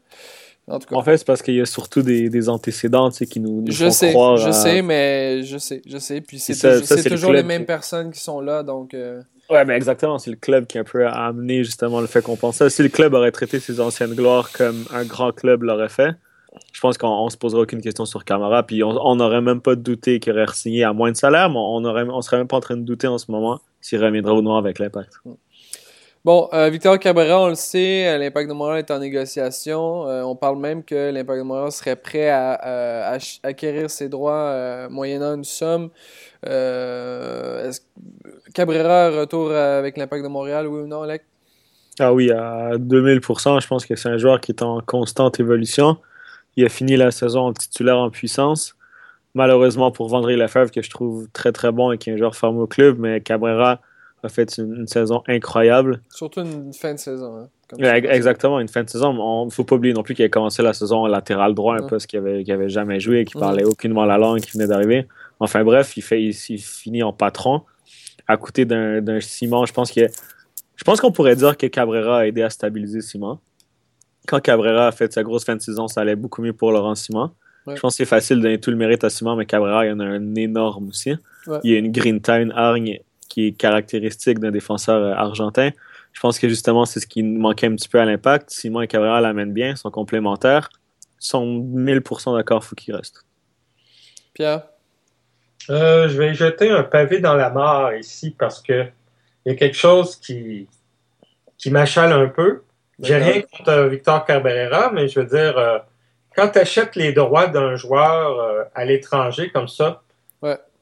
[0.68, 0.96] en, tout cas.
[0.96, 4.10] en fait, c'est parce qu'il y a surtout des, antécédents qui nous, je font sais,
[4.10, 4.36] croire.
[4.38, 6.22] Je sais, mais je sais, je sais.
[6.22, 8.94] Puis c'est toujours les mêmes personnes qui sont là, donc.
[8.94, 9.22] Euh,
[9.52, 10.18] Ouais, mais exactement.
[10.18, 12.70] C'est le club qui a un peu amené justement le fait qu'on pensait.
[12.70, 16.12] Si le club aurait traité ses anciennes gloires comme un grand club l'aurait fait,
[16.72, 18.62] je pense qu'on se poserait aucune question sur Camara.
[18.62, 21.84] Puis on n'aurait même pas douté qu'il aurait signé à moins de salaire, mais on
[21.84, 24.56] on serait même pas en train de douter en ce moment s'il reviendrait au noir
[24.56, 25.20] avec l'impact.
[26.24, 30.06] Bon, euh, Victor Cabrera, on le sait, euh, l'impact de Montréal est en négociation.
[30.08, 35.34] Euh, on parle même que l'impact de Montréal serait prêt à, acquérir ses droits moyennant
[35.34, 35.90] une somme.
[36.44, 37.80] Est-ce
[38.54, 41.22] Cabrera retour avec l'impact de Montréal, oui ou non, Alec?
[41.98, 43.60] Ah oui, à 2000%.
[43.60, 45.98] Je pense que c'est un joueur qui est en constante évolution.
[46.56, 48.76] Il a fini la saison en titulaire en puissance.
[49.34, 52.34] Malheureusement pour Vendry Lefebvre, que je trouve très très bon et qui est un joueur
[52.34, 53.80] formé au club, mais Cabrera
[54.22, 56.00] a fait une, saison incroyable.
[56.10, 57.48] Surtout une fin de saison.
[57.80, 59.12] Hein, exactement, une fin de saison.
[59.42, 61.86] Il ne faut pas oublier non plus qu'il a commencé la saison latéral droit, un
[61.86, 65.06] poste qu'il n'avait avait jamais joué, qu'il parlait aucunement la langue, qui venait d'arriver.
[65.42, 67.62] Enfin bref, il, fait, il, finit en patron
[68.28, 69.66] à côté d'un Simon.
[69.66, 70.02] Je pense que
[70.76, 73.40] je pense qu'on pourrait dire que Cabrera a aidé à stabiliser Simon.
[74.28, 76.94] Quand Cabrera a fait sa grosse fin de saison, ça allait beaucoup mieux pour Laurent
[76.94, 77.32] Simon.
[77.66, 79.88] Je pense que c'est facile de donner tout le mérite à Simon, mais Cabrera, il
[79.88, 81.14] y en a un énorme aussi.
[81.64, 85.70] Il y a une green time hargne qui est caractéristique d'un défenseur euh, argentin.
[86.12, 88.50] Je pense que justement, c'est ce qui manquait un petit peu à l'impact.
[88.50, 90.68] Simon et Cabrera l'amènent bien, sont complémentaires.
[91.18, 93.24] Sont 1000% d'accord, il faut qu'ils restent.
[94.34, 94.71] Pierre?
[95.70, 98.86] Euh, je vais jeter un pavé dans la mare ici parce que
[99.44, 100.68] il y a quelque chose qui,
[101.58, 102.62] qui m'achale un peu.
[103.00, 105.78] J'ai rien contre euh, Victor Cabrera, mais je veux dire, euh,
[106.36, 110.02] quand tu achètes les droits d'un joueur euh, à l'étranger comme ça,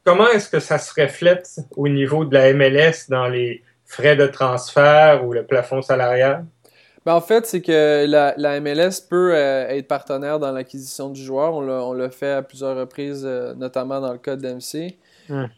[0.05, 4.27] comment est-ce que ça se reflète au niveau de la MLS dans les frais de
[4.27, 6.45] transfert ou le plafond salarial?
[7.07, 11.55] Ben en fait, c'est que la, la, MLS peut être partenaire dans l'acquisition du joueur.
[11.55, 13.25] On l'a fait à plusieurs reprises,
[13.57, 14.99] notamment dans le cas d'MC.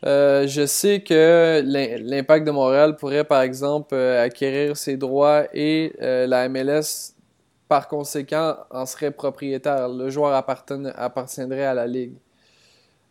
[0.05, 5.92] Euh, je sais que l'Impact de Montréal pourrait, par exemple, euh, acquérir ses droits et
[6.02, 7.14] euh, la MLS,
[7.68, 9.88] par conséquent, en serait propriétaire.
[9.88, 12.14] Le joueur appartiendrait à la Ligue.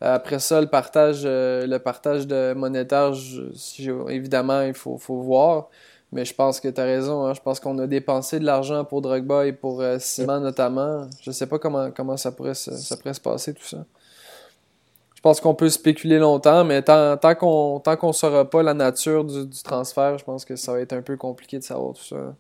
[0.03, 3.11] Après ça, le partage, le partage de monétaire,
[4.09, 5.69] évidemment, il faut, voir.
[6.11, 7.25] Mais je pense que tu as raison.
[7.25, 7.33] Hein.
[7.33, 11.07] Je pense qu'on a dépensé de l'argent pour Drogba et pour Simon notamment.
[11.21, 13.85] Je sais pas comment, comment ça, pourrait ça pourrait se passer tout ça.
[15.21, 19.23] Je pense qu'on peut spéculer longtemps, mais tant, tant qu'on ne saura pas la nature
[19.23, 22.35] du, transfert, je pense que ça va être un peu compliqué de savoir tout ça.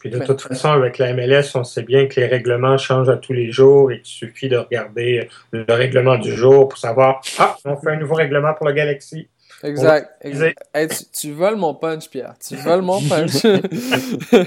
[0.00, 3.16] Puis de toute façon, avec la MLS, on sait bien que les règlements changent à
[3.16, 7.56] tous les jours et qu'il suffit de regarder le règlement du jour pour savoir Ah,
[7.64, 9.28] on fait un nouveau règlement pour le Galaxy.
[9.62, 10.22] Exact.
[11.12, 12.34] tu, voles mon punch, Pierre.
[12.38, 13.44] Tu voles mon punch.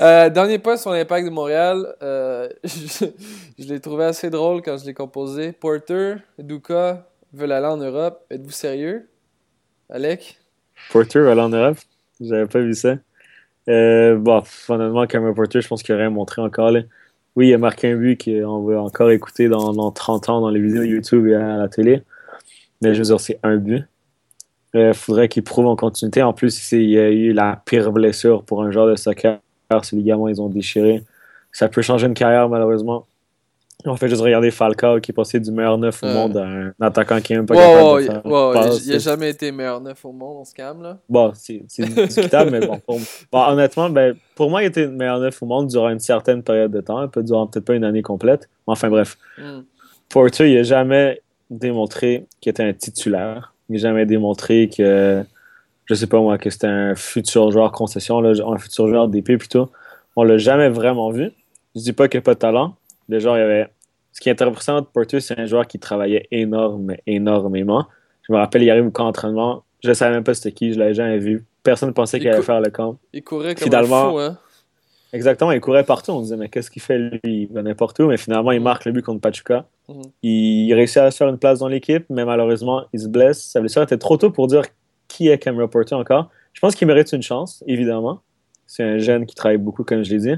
[0.00, 1.94] Euh, dernier point sur l'impact de Montréal.
[2.02, 5.52] Euh, je, l'ai trouvé assez drôle quand je l'ai composé.
[5.52, 8.24] Porter, Duka veulent aller en Europe.
[8.30, 9.08] Êtes-vous sérieux?
[9.88, 10.38] Alec?
[10.90, 11.78] Porter veut aller en Europe?
[12.20, 12.96] J'avais pas vu ça.
[13.68, 16.70] Euh, bon, fondamentalement, Cameron Porter, je pense qu'il aurait montré encore.
[16.70, 16.80] Là.
[17.36, 20.50] Oui, il a marqué un but qu'on va encore écouter dans, dans 30 ans dans
[20.50, 22.02] les vidéos YouTube et à la télé.
[22.82, 23.84] Mais je veux dire, c'est un but.
[24.76, 26.22] Il euh, faudrait qu'il prouve en continuité.
[26.22, 29.38] En plus, il y a eu la pire blessure pour un joueur de soccer.
[29.82, 31.02] Ces ligaments, ils ont déchiré.
[31.50, 33.06] Ça peut changer une carrière, malheureusement.
[33.86, 36.74] En fait, juste regarder Falcao qui est passé du meilleur neuf au monde à un
[36.80, 40.04] attaquant qui est même pas capable de faire wow, Il n'a jamais été meilleur neuf
[40.04, 40.98] au monde, on se calme là.
[41.08, 42.80] Bon, c'est discutable, mais bon,
[43.32, 46.80] honnêtement, ben, pour moi, il était meilleur neuf au monde durant une certaine période de
[46.80, 48.48] temps, peut durant peut-être pas une année complète.
[48.66, 49.16] Enfin bref.
[49.38, 49.60] Mm.
[50.08, 53.54] Porter, il n'a jamais démontré qu'il était un titulaire.
[53.68, 55.24] Il n'a jamais démontré que,
[55.86, 59.36] je sais pas moi, que c'était un futur joueur concession, là, un futur joueur d'épée
[59.36, 59.70] plutôt.
[60.14, 61.30] On l'a jamais vraiment vu.
[61.74, 62.76] Je dis pas qu'il n'a pas de talent.
[63.08, 63.68] Le joueur, il avait.
[64.12, 67.86] Ce qui est intéressant de Porter, c'est un joueur qui travaillait énorme, énormément.
[68.26, 69.62] Je me rappelle, il arrive au camp d'entraînement.
[69.82, 71.44] Je ne savais même pas c'était qui, je l'avais jamais vu.
[71.62, 72.96] Personne ne pensait qu'il allait faire le camp.
[73.12, 74.38] Il courait comme Finalement, un fou, hein?
[75.16, 76.12] Exactement, il courait partout.
[76.12, 77.20] On disait, mais qu'est-ce qu'il fait lui?
[77.24, 79.64] Il va n'importe où, mais finalement, il marque le but contre Pachuca.
[79.88, 80.02] Mhm.
[80.22, 83.42] Il réussit à se faire une place dans l'équipe, mais malheureusement, il se blesse.
[83.42, 84.64] Sa blessure était trop tôt pour dire
[85.08, 86.28] qui est Cameron Porter encore.
[86.52, 88.20] Je pense qu'il mérite une chance, évidemment.
[88.66, 90.34] C'est un jeune qui travaille beaucoup, comme je l'ai dit.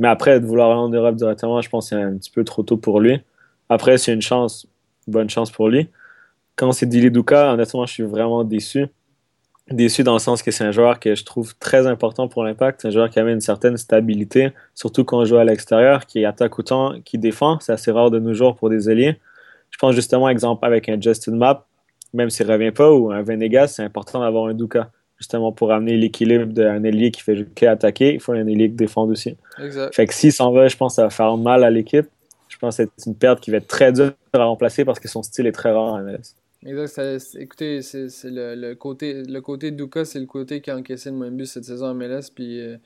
[0.00, 2.42] Mais après, de vouloir aller en Europe directement, je pense que c'est un petit peu
[2.42, 3.20] trop tôt pour lui.
[3.68, 4.66] Après, c'est une chance,
[5.06, 5.88] bonne chance pour lui.
[6.56, 8.88] Quand c'est Dili Duka, honnêtement, je suis vraiment déçu
[9.70, 12.82] déçu dans le sens que c'est un joueur que je trouve très important pour l'impact.
[12.82, 16.24] C'est un joueur qui avait une certaine stabilité, surtout quand on joue à l'extérieur, qui
[16.24, 17.58] attaque autant, qui défend.
[17.60, 19.18] C'est assez rare de nos jours pour des alliés.
[19.70, 21.66] Je pense justement, exemple, avec un Justin Map,
[22.14, 25.72] même s'il ne revient pas, ou un Venegas, c'est important d'avoir un Duka, justement pour
[25.72, 28.14] amener l'équilibre d'un ailier qui fait que attaquer.
[28.14, 29.36] Il faut un ailier qui défende aussi.
[29.62, 29.94] Exact.
[29.94, 32.06] Fait que s'il s'en va, je pense que ça va faire mal à l'équipe.
[32.48, 35.08] Je pense que c'est une perte qui va être très dure à remplacer parce que
[35.08, 36.34] son style est très rare en MLS.
[36.66, 37.36] Exact.
[37.38, 41.16] écoutez, c'est le, côté le côté de Duka, c'est le côté qui a encaissé le
[41.16, 42.30] moins de buts cette saison en MLS.
[42.34, 42.76] Puis euh,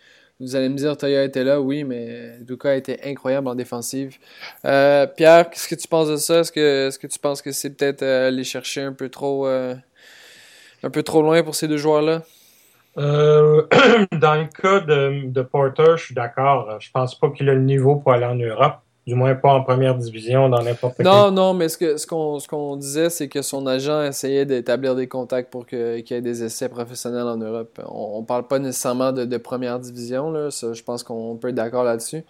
[0.40, 4.18] vous allez me dire, Toya était là, oui, mais Duka a été incroyable en défensive.
[4.66, 6.40] Euh, Pierre, qu'est-ce que tu penses de ça?
[6.40, 10.90] Est-ce que, que tu penses que c'est peut-être euh, aller chercher un peu trop un
[10.90, 12.22] peu trop loin pour ces deux joueurs-là?
[12.96, 16.78] dans le cas de, de Porter, je suis d'accord.
[16.78, 18.82] Je pense pas qu'il a le niveau pour aller en Europe.
[19.06, 21.06] Du moins pas en première division, dans n'importe quel...
[21.06, 25.08] Non, non, mais ce qu'on ce qu'on disait, c'est que son agent essayait d'établir des
[25.08, 27.80] contacts pour qu'il y ait des essais professionnels en Europe.
[27.88, 30.50] On, ne parle pas nécessairement de, première division, là.
[30.50, 32.22] je pense qu'on peut être d'accord là-dessus.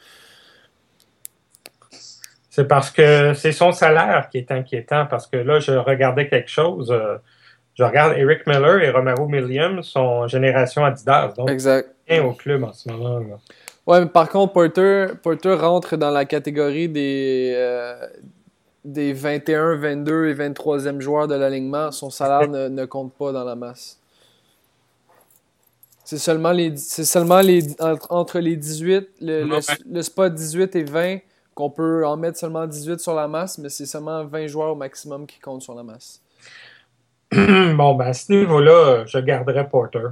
[2.49, 6.51] C'est parce que c'est son salaire qui est inquiétant, parce que là, je regardais quelque
[6.51, 6.90] chose.
[6.90, 7.16] Euh,
[7.74, 11.32] je regarde Eric Miller et Romero Williams sont génération Adidas.
[11.36, 11.88] Donc, exact.
[12.22, 13.20] au club en ce moment.
[13.20, 13.38] Là.
[13.87, 18.07] Ouais, mais par contre, Porter, Porter rentre dans la catégorie des, euh,
[18.85, 23.57] des 21, 22 et 23e joueurs de l'alignement, son salaire ne, compte pas dans la
[23.57, 23.99] masse.
[26.05, 27.62] C'est seulement les c'est seulement les
[28.11, 29.61] entre, les 18, le,
[29.91, 31.18] le, spot 18 et 20
[31.55, 34.74] qu'on peut en mettre seulement 18 sur la masse, mais c'est seulement 20 joueurs au
[34.74, 36.20] maximum qui comptent sur la masse.
[37.33, 40.09] bon, ben à ce niveau-là, je garderai Porter.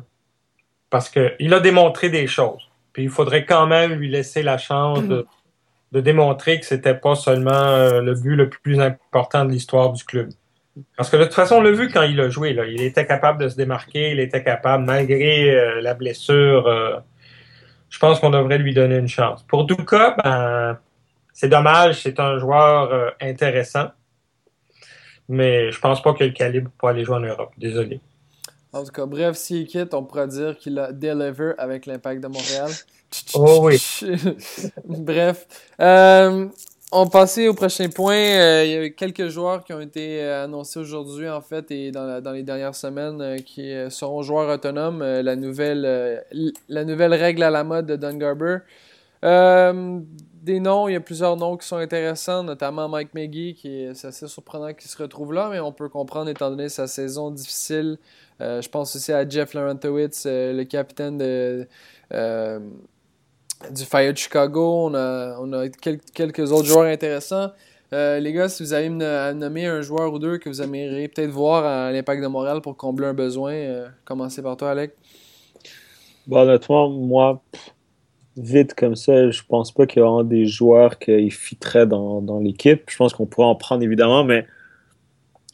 [0.88, 2.69] Parce qu'il a démontré des choses.
[2.92, 5.26] Puis il faudrait quand même lui laisser la chance de,
[5.92, 10.30] démontrer que c'était pas seulement euh, le but le plus important de l'histoire du club.
[10.96, 12.56] Parce que de toute façon, on l'a vu quand il a joué.
[12.68, 16.66] Il était capable de se démarquer, il était capable, malgré euh, la blessure.
[16.66, 16.96] Euh,
[17.88, 19.42] je pense qu'on devrait lui donner une chance.
[19.42, 20.78] Pour Duka, ben,
[21.32, 23.88] c'est dommage, c'est un joueur intéressant.
[25.28, 27.52] Mais je pense pas qu'il ait le calibre pour aller jouer en Europe.
[27.58, 28.00] Désolé.
[28.72, 32.28] En tout cas, bref, s'il quitte, on pourra dire qu'il a deliver avec l'impact de
[32.28, 32.70] Montréal.
[33.34, 33.82] Oh oui.
[34.84, 35.48] bref.
[35.80, 36.46] Euh,
[36.92, 38.14] on passait au prochain point.
[38.14, 41.90] Euh, il y a quelques joueurs qui ont été euh, annoncés aujourd'hui, en fait, et
[41.90, 45.02] dans, dans les dernières semaines, qui seront joueurs autonomes.
[45.02, 46.22] la, nouvelle,
[46.68, 48.58] la nouvelle règle à la mode de Don Garber.
[50.42, 54.04] Des noms, il y a plusieurs noms qui sont intéressants, notamment Mike McGee, qui est,
[54.04, 57.98] assez surprenant qu'il se retrouve là, mais on peut comprendre étant donné sa saison difficile
[58.40, 61.68] euh, je pense aussi à Jeff Laurentowitz, euh, le capitaine de,
[62.12, 62.58] euh,
[63.70, 64.90] du Fire de Chicago.
[64.90, 67.50] On a, quelques autres joueurs intéressants.
[67.92, 71.30] les gars, si vous avez à nommer un joueur ou deux que vous aimeriez peut-être
[71.30, 74.92] voir à l'Impact de Montréal pour combler un besoin, commencez par toi, Alec.
[76.26, 77.42] Bon, honnêtement, moi,
[78.40, 82.38] vite comme ça, je pense pas qu'il y aura des joueurs qui fitteraient dans, dans
[82.38, 82.82] l'équipe.
[82.88, 84.46] Je pense qu'on pourrait en prendre évidemment, mais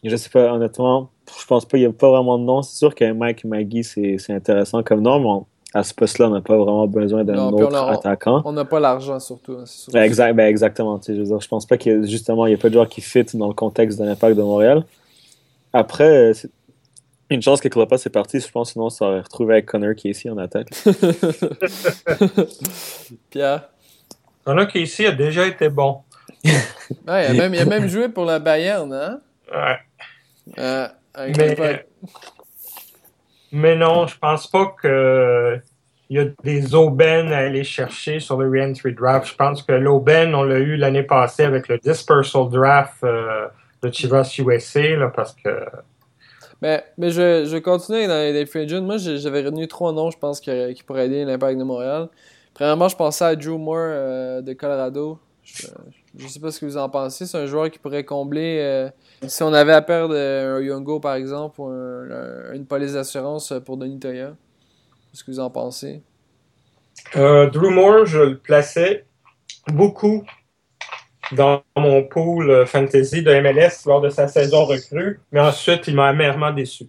[0.05, 1.11] je sais pas, honnêtement,
[1.41, 2.63] je pense pas, qu'il n'y a pas vraiment de nom.
[2.63, 5.47] C'est sûr qu'un Mike Maggie, c'est intéressant comme nom, mais
[5.79, 8.43] à ce poste-là, on n'a pas vraiment besoin d'un autre attaquant.
[8.45, 9.59] On n'a pas l'argent surtout.
[9.59, 11.01] Hein, exact, ben exactement.
[11.07, 12.89] Je, veux dire, je pense pas qu'il y justement, il n'y a pas de joueurs
[12.89, 14.85] qui fit dans le contexte de l'impact de Montréal.
[15.73, 16.33] Après,
[17.31, 20.31] une chance que Klopas est parti, je pense, sinon ça aurait retrouvé avec Connor Casey
[20.31, 20.69] en attaque.
[23.31, 23.69] Pierre?
[24.45, 26.03] Connor Casey a déjà été bon.
[26.45, 26.53] ouais,
[27.07, 29.21] il, a même, il a même joué pour la Bayern, hein?
[29.53, 29.79] Ouais.
[30.59, 30.89] Euh,
[33.53, 35.61] mais, non, je pense pas que
[36.09, 39.27] il y a des aubaines à aller chercher sur le re-entry draft.
[39.27, 43.49] Je pense que l'aubaine, on l'a eu l'année passée avec le dispersal draft euh,
[43.83, 45.67] de Chivas USA, parce que.
[46.63, 48.83] Mais, mais je, je continue dans les free agents.
[48.83, 50.51] Moi, j'avais retenu trois noms, je pense, qui,
[50.87, 52.09] pourraient aider l'impact de Montréal.
[52.55, 55.19] Premièrement, je pensais à Drew Moore euh, de Colorado.
[55.43, 55.67] Je,
[56.17, 57.27] je sais pas ce que vous en pensez.
[57.27, 58.59] C'est un joueur qui pourrait combler.
[58.63, 58.89] Euh,
[59.27, 61.69] si on avait à perdre euh, un Yongo, par exemple, ou
[62.55, 64.35] une police d'assurance pour Denis Toya.
[65.13, 66.03] Qu'est-ce que vous en pensez?
[67.15, 69.05] Drew Moore, je le plaçais
[69.69, 70.25] beaucoup
[71.33, 76.09] dans mon pool fantasy de MLS lors de sa saison recrue, mais ensuite, il m'a
[76.09, 76.85] amèrement déçu.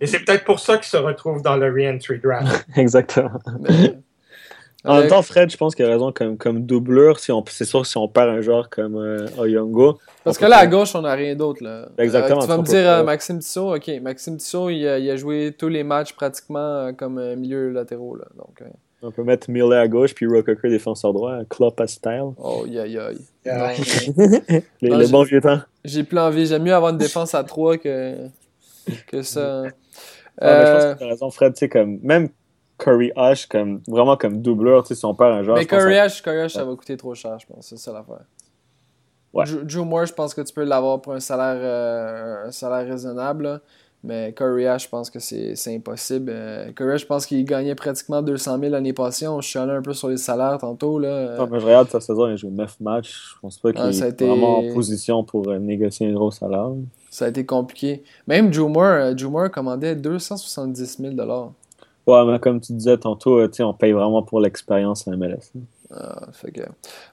[0.00, 2.66] Et c'est peut-être pour ça qu'il se retrouve dans le re-entry draft.
[2.76, 3.30] Exactement.
[4.84, 7.18] En même temps, Fred, je pense qu'il a raison comme, comme doublure.
[7.18, 9.98] Si on, c'est sûr si on perd un joueur comme euh, Oyongo.
[10.24, 11.64] Parce que là, à gauche, on n'a rien d'autre.
[11.64, 11.88] Là.
[11.98, 12.38] Exactement.
[12.38, 13.76] Euh, tu vas me dire euh, Maxime Tissot.
[13.76, 17.70] Ok, Maxime Tissot, il a, il a, joué tous les matchs pratiquement euh, comme milieu
[17.70, 18.16] latéraux.
[18.16, 18.26] Là.
[18.36, 18.62] Donc,
[19.00, 22.32] On peut mettre Millet à gauche puis Rococker défenseur droit, Klopp à style.
[22.36, 23.18] Oh, aïe aïe aïe.
[24.82, 25.60] le bon vieux temps.
[25.84, 26.46] J'ai plus envie.
[26.46, 28.28] J'aime mieux avoir une défense à 3 que,
[29.06, 29.64] que ça.
[30.40, 31.52] Ah, je pense que tu as raison, Fred.
[31.54, 32.28] Tu sais, comme, même
[32.78, 35.58] Curry Hush comme vraiment comme doubleur, tu sais, son père un joueur.
[35.58, 37.66] Mais Curry Hush, Curry ça va coûter trop cher, je pense.
[37.68, 38.24] C'est ça l'affaire.
[39.32, 39.44] Ouais.
[39.64, 43.60] Drew Moore, je pense que tu peux l'avoir pour un salaire, euh, un salaire raisonnable.
[44.04, 46.30] Mais Curry Hush, je pense que c'est impossible.
[46.32, 49.26] Euh, Curry Hush, je pense qu'il gagnait pratiquement 200 000 l'année passée.
[49.26, 50.98] On allé un peu sur les salaires tantôt.
[50.98, 51.36] Là.
[51.36, 53.34] Non, mais je regarde sa saison, il a joué 9 matchs.
[53.34, 54.26] Je pense pas qu'il est été...
[54.26, 56.70] vraiment en position pour euh, négocier un gros salaire.
[57.10, 58.04] Ça a été compliqué.
[58.26, 61.14] Même Drew Moore commandait 270 000
[62.06, 65.52] Ouais, mais comme tu disais tantôt, euh, on paye vraiment pour l'expérience à MLS.
[65.90, 66.26] Ah,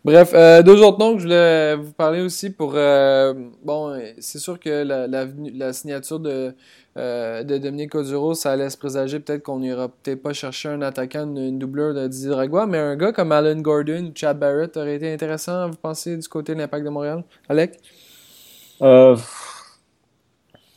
[0.03, 2.73] Bref, euh, deux autres noms que je voulais vous parler aussi pour.
[2.75, 6.53] Euh, bon, c'est sûr que la, signature de,
[6.97, 11.57] de Dominique Oduro, ça laisse présager peut-être qu'on n'ira peut-être pas chercher un attaquant, une,
[11.57, 15.69] doubleur de Didier Dragua, mais un gars comme Alan Gordon Chad Barrett aurait été intéressant,
[15.69, 17.23] vous pensez, du côté de l'Impact de Montréal?
[17.47, 17.79] Alec?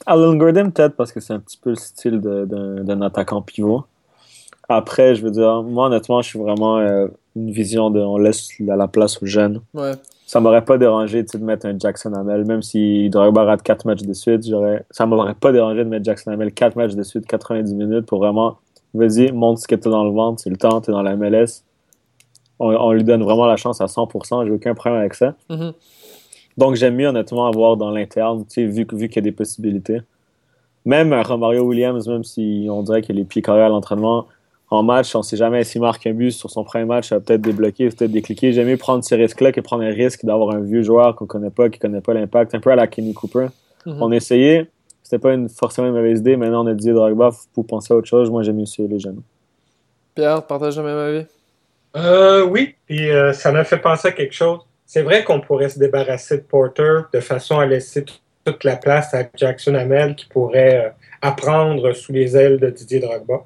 [0.07, 3.85] Alan Gordon, peut-être parce que c'est un petit peu le style d'un attaquant pivot.
[4.69, 7.09] Après, je veux dire, moi, honnêtement, je suis vraiment euh,
[7.39, 9.61] une vision de on laisse la, place aux jeunes.
[9.75, 9.93] Ouais.
[10.27, 14.03] Ça m'aurait pas dérangé de mettre un Jackson Hamel, même s'il devrait rate 4 matchs
[14.03, 14.43] de suite.
[14.91, 18.19] Ça m'aurait pas dérangé de mettre Jackson Hamel 4 matchs de suite, 90 minutes pour
[18.19, 18.59] vraiment,
[18.93, 21.17] vas-y, montre ce que tu dans le ventre, c'est le temps, tu es dans la
[21.17, 21.65] MLS.
[22.61, 25.35] On, lui donne vraiment la chance à 100%, j'ai aucun problème avec ça.
[25.49, 25.73] Mm-hmm.
[26.59, 30.01] Donc, j'aime mieux honnêtement avoir dans l'interne, vu, vu qu'il y a des possibilités.
[30.85, 34.27] Même un Romario Williams, même si on dirait qu'il est pieds carrés à l'entraînement,
[34.71, 37.17] en match, on ne sait jamais s'il marque un but sur son premier match, ça
[37.17, 38.53] va peut-être débloquer, peut-être décliquer.
[38.53, 41.51] J'aime mieux prendre ces risques-là que prendre un risque d'avoir un vieux joueur qu'on connaît
[41.51, 43.47] pas, qui connaît pas l'impact, un peu à la Kenny Cooper.
[43.87, 43.97] Mm-hmm.
[44.01, 44.67] On a essayé,
[45.03, 46.37] c'était pas une, forcément une mauvaise idée.
[46.37, 48.31] Maintenant, on a dit Drogba pour penser à autre chose.
[48.31, 49.23] Moi, j'aime mieux essayer les jeunes.
[50.15, 51.27] Pierre, partage la même avis?
[51.97, 54.61] Euh, oui, puis euh, ça m'a fait penser à quelque chose.
[54.85, 58.05] C'est vrai qu'on pourrait se débarrasser de Porter de façon à laisser
[58.45, 60.91] toute la place à Jackson Hamel qui pourrait euh,
[61.23, 63.45] apprendre sous les ailes de Didier Drogba.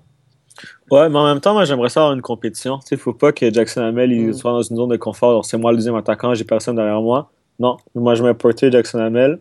[0.93, 2.79] Ouais, mais en même temps, moi, j'aimerais ça avoir une compétition.
[2.91, 4.33] Il ne faut pas que Jackson Hamel il mm.
[4.35, 5.43] soit dans une zone de confort.
[5.47, 7.31] C'est moi le deuxième attaquant, j'ai personne derrière moi.
[7.59, 9.39] Non, moi, je mets Porter Jackson Hamel.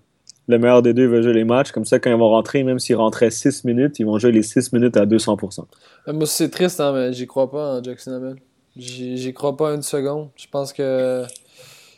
[0.47, 1.73] Le meilleur des deux va jouer les matchs.
[1.73, 4.43] Comme ça, quand ils vont rentrer, même s'ils rentraient 6 minutes, ils vont jouer les
[4.43, 5.65] 6 minutes à 200%.
[6.07, 8.35] Moi, c'est triste, hein, mais j'y crois pas en Jackson Hamel.
[8.77, 10.29] J'y crois pas une seconde.
[10.37, 11.25] Je pense que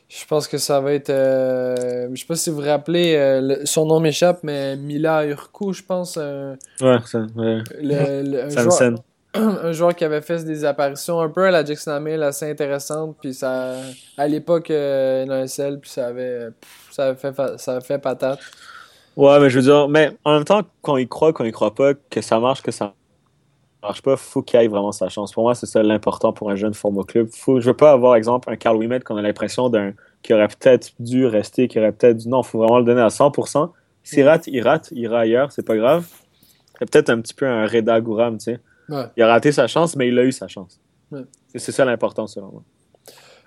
[0.10, 1.12] je pense que ça va être.
[1.12, 5.74] Euh, je sais pas si vous vous rappelez, euh, son nom m'échappe, mais Mila Urku,
[5.74, 6.18] je pense.
[6.18, 7.28] ouais, ça.
[7.36, 7.62] Ouais.
[7.80, 8.93] Le, un, joueur,
[9.34, 13.17] un, joueur, qui avait fait des apparitions un peu à la Jackson Hamel assez intéressantes.
[13.21, 13.75] Puis ça.
[14.17, 16.49] À l'époque, euh, NSL, puis ça avait.
[16.91, 18.39] ça avait fait, ça avait fait patate.
[19.15, 21.75] Ouais, mais je veux dire, mais en même temps, quand il croit, quand il croit
[21.75, 22.93] pas, que ça marche, que ça
[23.84, 25.31] marche pas, faut qu'il ait vraiment sa chance.
[25.31, 27.27] Pour moi, c'est ça l'important pour un jeune format club.
[27.31, 30.47] Faut, je veux pas avoir, exemple, un Carl Wimet qu'on a l'impression d'un qui aurait
[30.47, 32.29] peut-être dû rester, qui aurait peut-être dû.
[32.29, 33.71] Non, faut vraiment le donner à 100%.
[34.03, 36.07] S'il rate, il rate, il ira ailleurs, c'est pas grave.
[36.79, 38.59] C'est peut-être un petit peu un Reda Gouram, tu sais.
[39.18, 40.80] Il a raté sa chance, mais il a eu sa chance.
[41.56, 42.64] C'est ça l'important, selon moi.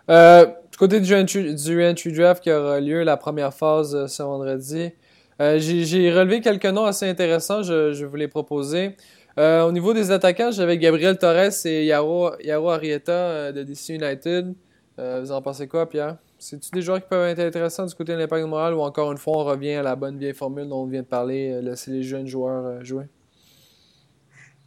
[0.08, 4.92] Euh, du côté du entry, draft qui aura lieu, la première phase euh, ce vendredi,
[5.40, 8.96] euh, j'ai relevé quelques noms assez intéressants, je, je vous les proposer.
[9.38, 13.90] Euh, au niveau des attaquants, j'avais Gabriel Torres et Yaro, Yaro Arrieta euh, de DC
[13.90, 14.54] United.
[14.98, 16.16] Vous en pensez quoi, Pierre?
[16.38, 19.18] C'est-tu des joueurs qui peuvent être intéressants du côté de l'impact moral ou encore une
[19.18, 22.02] fois on revient à la bonne vieille formule dont on vient de parler, laisser les
[22.02, 23.04] jeunes joueurs jouer?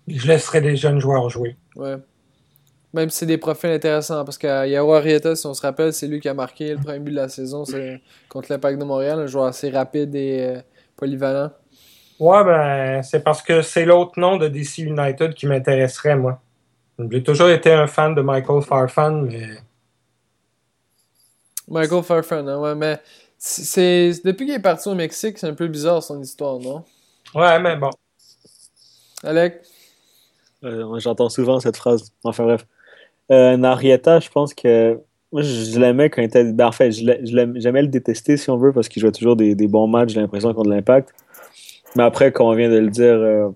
[0.10, 1.55] Je laisserai les jeunes joueurs jouer.
[1.76, 1.97] Ouais.
[2.93, 6.07] Même si c'est des profils intéressants, parce que Yaro Arrieta, si on se rappelle, c'est
[6.07, 7.64] lui qui a marqué le premier but de la saison
[8.30, 10.55] contre l'impact de Montréal, un joueur assez rapide et
[10.97, 11.51] polyvalent.
[12.20, 16.41] Ouais, ben, c'est parce que c'est l'autre nom de DC United qui m'intéresserait, moi.
[17.12, 19.47] J'ai toujours été un fan de Michael Farfan, mais.
[21.68, 22.99] Michael Farfan, hein, ouais, mais
[23.38, 26.84] c'est depuis qu'il est parti au Mexique, c'est un peu bizarre son histoire, non?
[27.36, 27.91] Ouais, mais bon.
[29.24, 29.62] Alec?
[30.64, 32.14] Euh, j'entends souvent cette phrase.
[32.24, 32.66] Enfin bref.
[33.32, 34.99] Euh, Narieta, je pense que.
[35.32, 36.43] Moi, je, l'aimais quand il était.
[36.43, 39.68] Ben, en fait, j'aimais le détester si on veut, parce qu'il jouait toujours des, des
[39.68, 41.14] bons matchs, j'ai l'impression, contre l'impact.
[41.95, 43.49] Mais après, comme on vient de le dire, euh,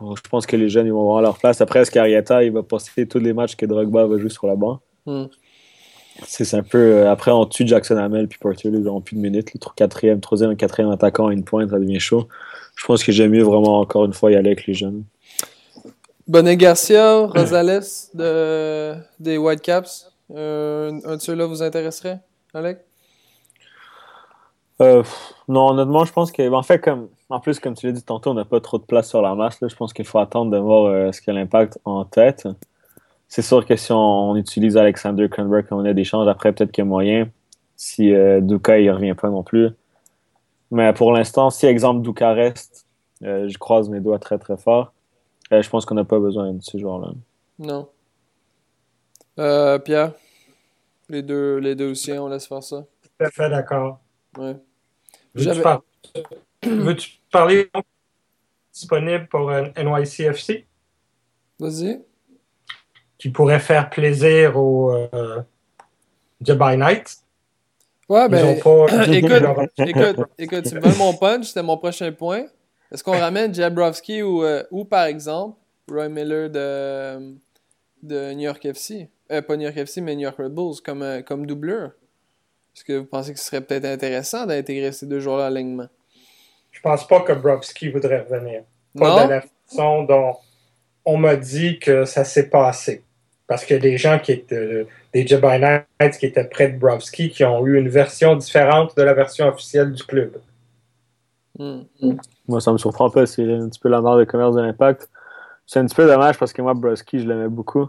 [0.00, 1.60] je pense que les jeunes ils vont avoir leur place.
[1.60, 4.80] Après, Scarietta, il va passer tous les matchs que Drogba va jouer sur la banc?
[5.06, 5.24] Hmm.
[6.26, 6.78] C'est un peu.
[6.78, 9.54] Euh, après, on tue Jackson Hamel puis Portier, ils n'auront plus de minutes.
[9.54, 12.28] Le quatrième, troisième, quatrième attaquant à une pointe, ça devient chaud.
[12.74, 15.04] Je pense que j'aime mieux vraiment encore une fois y aller avec les jeunes.
[16.28, 17.82] Bonnet Garcia, Rosales
[18.14, 20.12] de, des Whitecaps.
[20.30, 22.20] Euh, un de ceux-là vous intéresserait,
[22.52, 22.78] Alec?
[24.80, 25.02] Euh,
[25.48, 26.48] non, honnêtement, je pense que.
[26.52, 28.84] En fait, comme en plus, comme tu l'as dit tantôt, on n'a pas trop de
[28.84, 29.58] place sur la masse.
[29.60, 32.48] Je pense qu'il faut attendre de voir euh, ce qu'il l'impact en tête.
[33.28, 36.82] C'est sûr que si on, utilise Alexander Kronberg comme on a d'échange, après, peut-être qu'il
[36.82, 37.28] y a moyen.
[37.76, 39.68] Si euh, Duka, il revient pas non plus.
[40.70, 42.86] Mais pour l'instant, si, exemple, Duka reste,
[43.22, 44.92] euh, je croise mes doigts très, très fort.
[45.50, 47.12] Je pense qu'on n'a pas besoin de ce joueur-là.
[47.58, 47.88] Non.
[49.84, 50.12] Pierre,
[51.08, 52.84] les deux, les deux aussi, on laisse faire ça.
[53.02, 54.00] Tout à fait d'accord.
[54.36, 54.56] Ouais.
[56.62, 57.70] Veux-tu parler
[58.72, 60.66] disponible pour un NYCFC?
[61.58, 62.02] Vas-y.
[63.16, 65.40] Qui pourrait faire plaisir aux euh,
[66.40, 67.24] Dubai Knights.
[68.08, 69.42] Ouais, ben, écoute,
[69.78, 72.46] écoute, écoute, tu me donnes mon punch, c'était mon prochain point.
[72.92, 75.58] Est-ce qu'on ramène Jabrowski ou, euh, ou, par exemple,
[75.90, 77.34] Roy Miller de,
[78.02, 79.10] de New York FC?
[79.30, 81.92] Euh, pas New York FC, mais New York Red Bulls comme, euh, comme doubleur?
[82.74, 85.88] Est-ce que vous pensez que ce serait peut-être intéressant d'intégrer ces deux joueurs-là à l'alignement?
[86.78, 88.62] je pense pas que Brovski voudrait revenir.
[88.96, 90.36] Pas de la façon dont
[91.04, 93.02] on m'a dit que ça s'est passé.
[93.48, 97.66] Parce que des gens qui étaient des Knights qui étaient près de Brovski qui ont
[97.66, 100.40] eu une version différente de la version officielle du club.
[101.58, 101.80] Hmm.
[102.46, 103.26] Moi, ça me surprend pas.
[103.26, 105.10] C'est un petit peu la mort de commerce de l'impact.
[105.66, 107.88] C'est un petit peu dommage parce que moi, Brovski, je l'aimais beaucoup.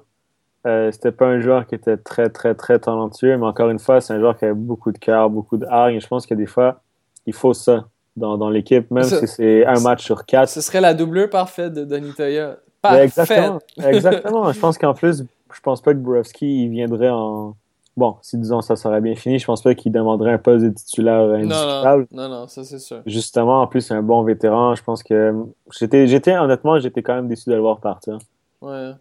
[0.68, 4.02] Euh, c'était pas un joueur qui était très, très, très talentueux, mais encore une fois,
[4.02, 6.02] c'est un joueur qui avait beaucoup de cœur, beaucoup de hargne.
[6.02, 6.82] Je pense que des fois,
[7.26, 7.86] il faut ça
[8.18, 10.50] dans, dans l'équipe, même si c'est un match sur quatre.
[10.50, 12.58] Ce serait la doublure parfaite de Toya.
[12.84, 13.60] Exactement.
[13.86, 14.52] exactement.
[14.52, 17.56] je pense qu'en plus, je pense pas que Borowski viendrait en
[18.00, 20.70] bon, si disons ça serait bien fini, je pense pas qu'il demanderait un poste de
[20.70, 22.08] titulaire indiscutable.
[22.12, 23.02] Non, non, ça c'est sûr.
[23.06, 24.74] Justement, en plus, c'est un bon vétéran.
[24.74, 25.36] Je pense que
[25.78, 28.18] j'étais, j'étais honnêtement, j'étais quand même déçu de le voir partir.
[28.62, 28.92] Ouais.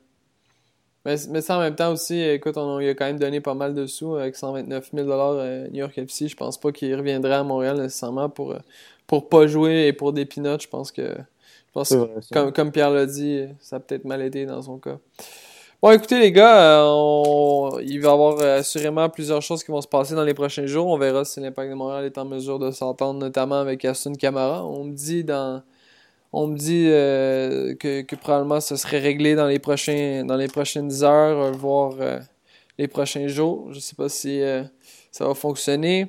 [1.07, 3.55] Mais, mais ça en même temps aussi, écoute, on, il a quand même donné pas
[3.55, 6.28] mal de sous avec 129 000 à New York FC.
[6.28, 8.55] Je pense pas qu'il reviendrait à Montréal nécessairement pour,
[9.07, 10.61] pour pas jouer et pour des peanuts.
[10.61, 11.94] Je pense que, je pense
[12.32, 14.99] comme, comme Pierre l'a dit, ça a peut-être mal aidé dans son cas.
[15.81, 19.81] Bon, écoutez, les gars, euh, il va y avoir euh, assurément plusieurs choses qui vont
[19.81, 20.89] se passer dans les prochains jours.
[20.89, 24.66] On verra si l'Impact de Montréal est en mesure de s'entendre, notamment avec Aston Camara.
[24.66, 25.62] On me dit dans.
[26.33, 31.05] On me dit euh, que, probablement ce serait réglé dans les, prochains, dans les prochaines
[31.05, 31.95] heures, voire
[32.76, 33.72] les prochains jours.
[33.72, 34.43] Je sais pas si
[35.12, 36.09] ça va fonctionner.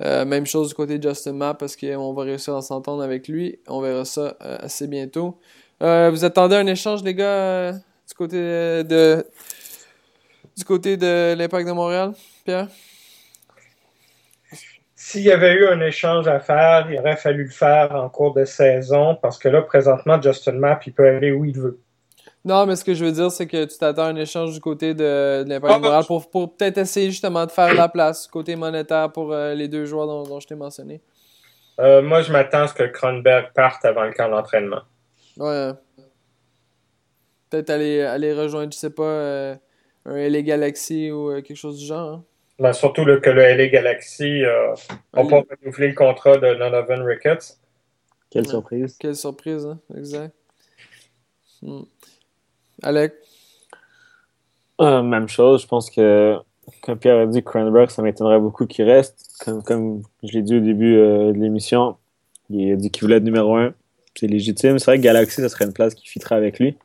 [0.00, 3.58] même chose du côté de Justin Mapp parce qu'on va réussir à s'entendre avec lui.
[3.68, 5.38] On verra ça assez bientôt.
[5.80, 7.74] vous attendez un échange, les gars
[8.10, 9.24] du côté de
[10.56, 12.12] du côté de l'Impact de Montréal,
[12.44, 12.68] Pierre?
[14.94, 18.34] S'il y avait eu un échange à faire, il aurait fallu le faire en cours
[18.34, 21.80] de saison parce que là, présentement, Justin Mapp, il peut aller où il veut.
[22.44, 24.60] Non, mais ce que je veux dire, c'est que tu t'attends à un échange du
[24.60, 28.56] côté de, l'Impact de Montréal pour, pour peut-être essayer justement de faire la place côté
[28.56, 31.00] monétaire pour euh, les deux joueurs dont, je t'ai mentionné.
[31.78, 34.82] Euh, moi, je m'attends à ce que Kronberg parte avant le camp d'entraînement.
[35.38, 35.72] Ouais.
[37.50, 39.56] Peut-être aller, aller rejoindre, je sais pas, euh,
[40.06, 42.14] un LA Galaxy ou euh, quelque chose du genre.
[42.14, 42.24] Hein.
[42.60, 44.74] Ben, surtout le, que le LA Galaxy euh,
[45.14, 47.58] n'a pas renouvelé le contrat de Donovan Ricketts.
[48.30, 48.96] Quelle surprise.
[49.00, 49.80] Quelle surprise, hein?
[49.96, 50.34] exact.
[51.62, 51.82] Hmm.
[52.82, 53.14] Alec?
[54.78, 56.36] même chose, je pense que,
[56.80, 59.26] comme Pierre a dit, Cranberg, ça m'étonnerait beaucoup qu'il reste.
[59.44, 61.96] Comme, comme je l'ai dit au début de l'émission,
[62.48, 63.74] il a dit qu'il voulait être numéro un.
[64.14, 64.78] C'est légitime.
[64.78, 66.76] C'est vrai que Galaxy, ça serait une place qui fitterait avec lui.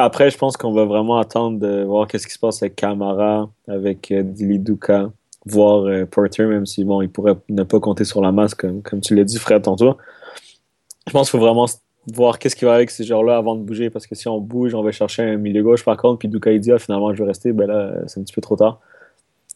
[0.00, 3.50] Après, je pense qu'on va vraiment attendre de voir qu'est-ce qui se passe avec Camara,
[3.66, 5.10] avec euh, Dili Duka,
[5.44, 8.80] voir euh, Porter, même si bon, il pourrait ne pas compter sur la masse, comme,
[8.80, 9.96] comme tu l'as dit, Fred, tantôt.
[11.08, 11.66] Je pense qu'il faut vraiment
[12.14, 14.72] voir qu'est-ce qui va avec ces joueurs-là avant de bouger, parce que si on bouge,
[14.72, 17.20] on va chercher un milieu gauche par contre, puis Duka il dit ah, finalement je
[17.20, 18.78] vais rester, ben là, c'est un petit peu trop tard.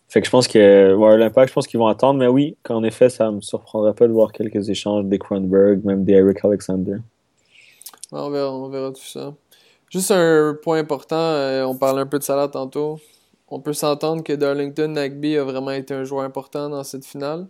[0.09, 3.09] Fait que je pense que l'impact, je pense qu'ils vont attendre, mais oui, qu'en effet,
[3.09, 6.97] ça me surprendrait pas de voir quelques échanges des Kronberg, même des Eric Alexander.
[8.11, 9.33] On verra, on verra tout ça.
[9.93, 12.99] Juste un point important, euh, on parlait un peu de salaire tantôt.
[13.49, 17.47] On peut s'entendre que Darlington Nagby a vraiment été un joueur important dans cette finale.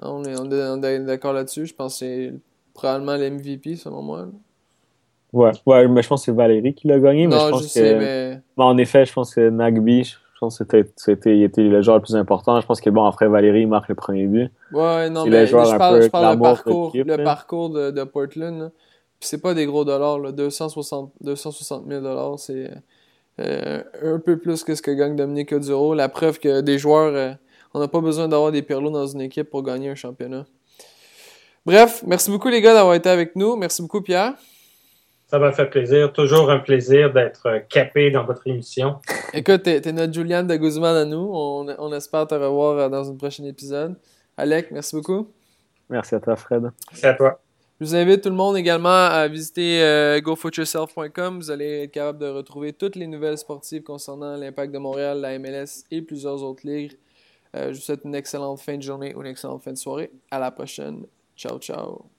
[0.00, 1.66] On est, on est, d'accord là-dessus.
[1.66, 2.34] Je pense que c'est
[2.72, 4.28] probablement l'MVP selon moi.
[5.32, 7.26] Ouais, ouais, mais je pense que c'est Valérie qui l'a gagné.
[7.26, 8.40] Mais je pense sais, mais...
[8.56, 11.96] en effet, je pense que Nagby, je pense que c'était, c'était, il était le joueur
[11.96, 12.60] le plus important.
[12.60, 14.52] Je pense que bon, après Valérie, il marque le premier but.
[14.72, 18.70] Ouais, non, mais je parle, je parle le parcours, le parcours de, de Portland
[19.26, 20.32] c'est pas des gros dollars, là.
[20.32, 22.70] 260, 260 000 dollars, c'est
[23.40, 25.94] euh, un peu plus que ce que gagne Dominique Oduro.
[25.94, 27.32] La preuve que des joueurs, euh,
[27.74, 30.44] on n'a pas besoin d'avoir des perlos dans une équipe pour gagner un championnat.
[31.64, 33.56] Bref, merci beaucoup les gars d'avoir été avec nous.
[33.56, 34.34] Merci beaucoup Pierre.
[35.28, 36.12] Ça m'a fait plaisir.
[36.12, 38.96] Toujours un plaisir d'être capé dans votre émission.
[39.32, 41.30] Écoute, t'es, es notre Julian de Guzman à nous.
[41.32, 43.96] On, on espère te revoir dans un prochain épisode.
[44.36, 45.28] Alec, merci beaucoup.
[45.88, 46.70] Merci à toi, Fred.
[46.90, 47.40] Merci à toi.
[47.82, 51.38] Je vous invite tout le monde également à visiter euh, gofootyourself.com.
[51.38, 55.36] Vous allez être capable de retrouver toutes les nouvelles sportives concernant l'Impact de Montréal, la
[55.36, 56.96] MLS et plusieurs autres ligues.
[57.56, 60.12] Euh, je vous souhaite une excellente fin de journée ou une excellente fin de soirée.
[60.30, 61.06] À la prochaine.
[61.36, 62.11] Ciao, ciao.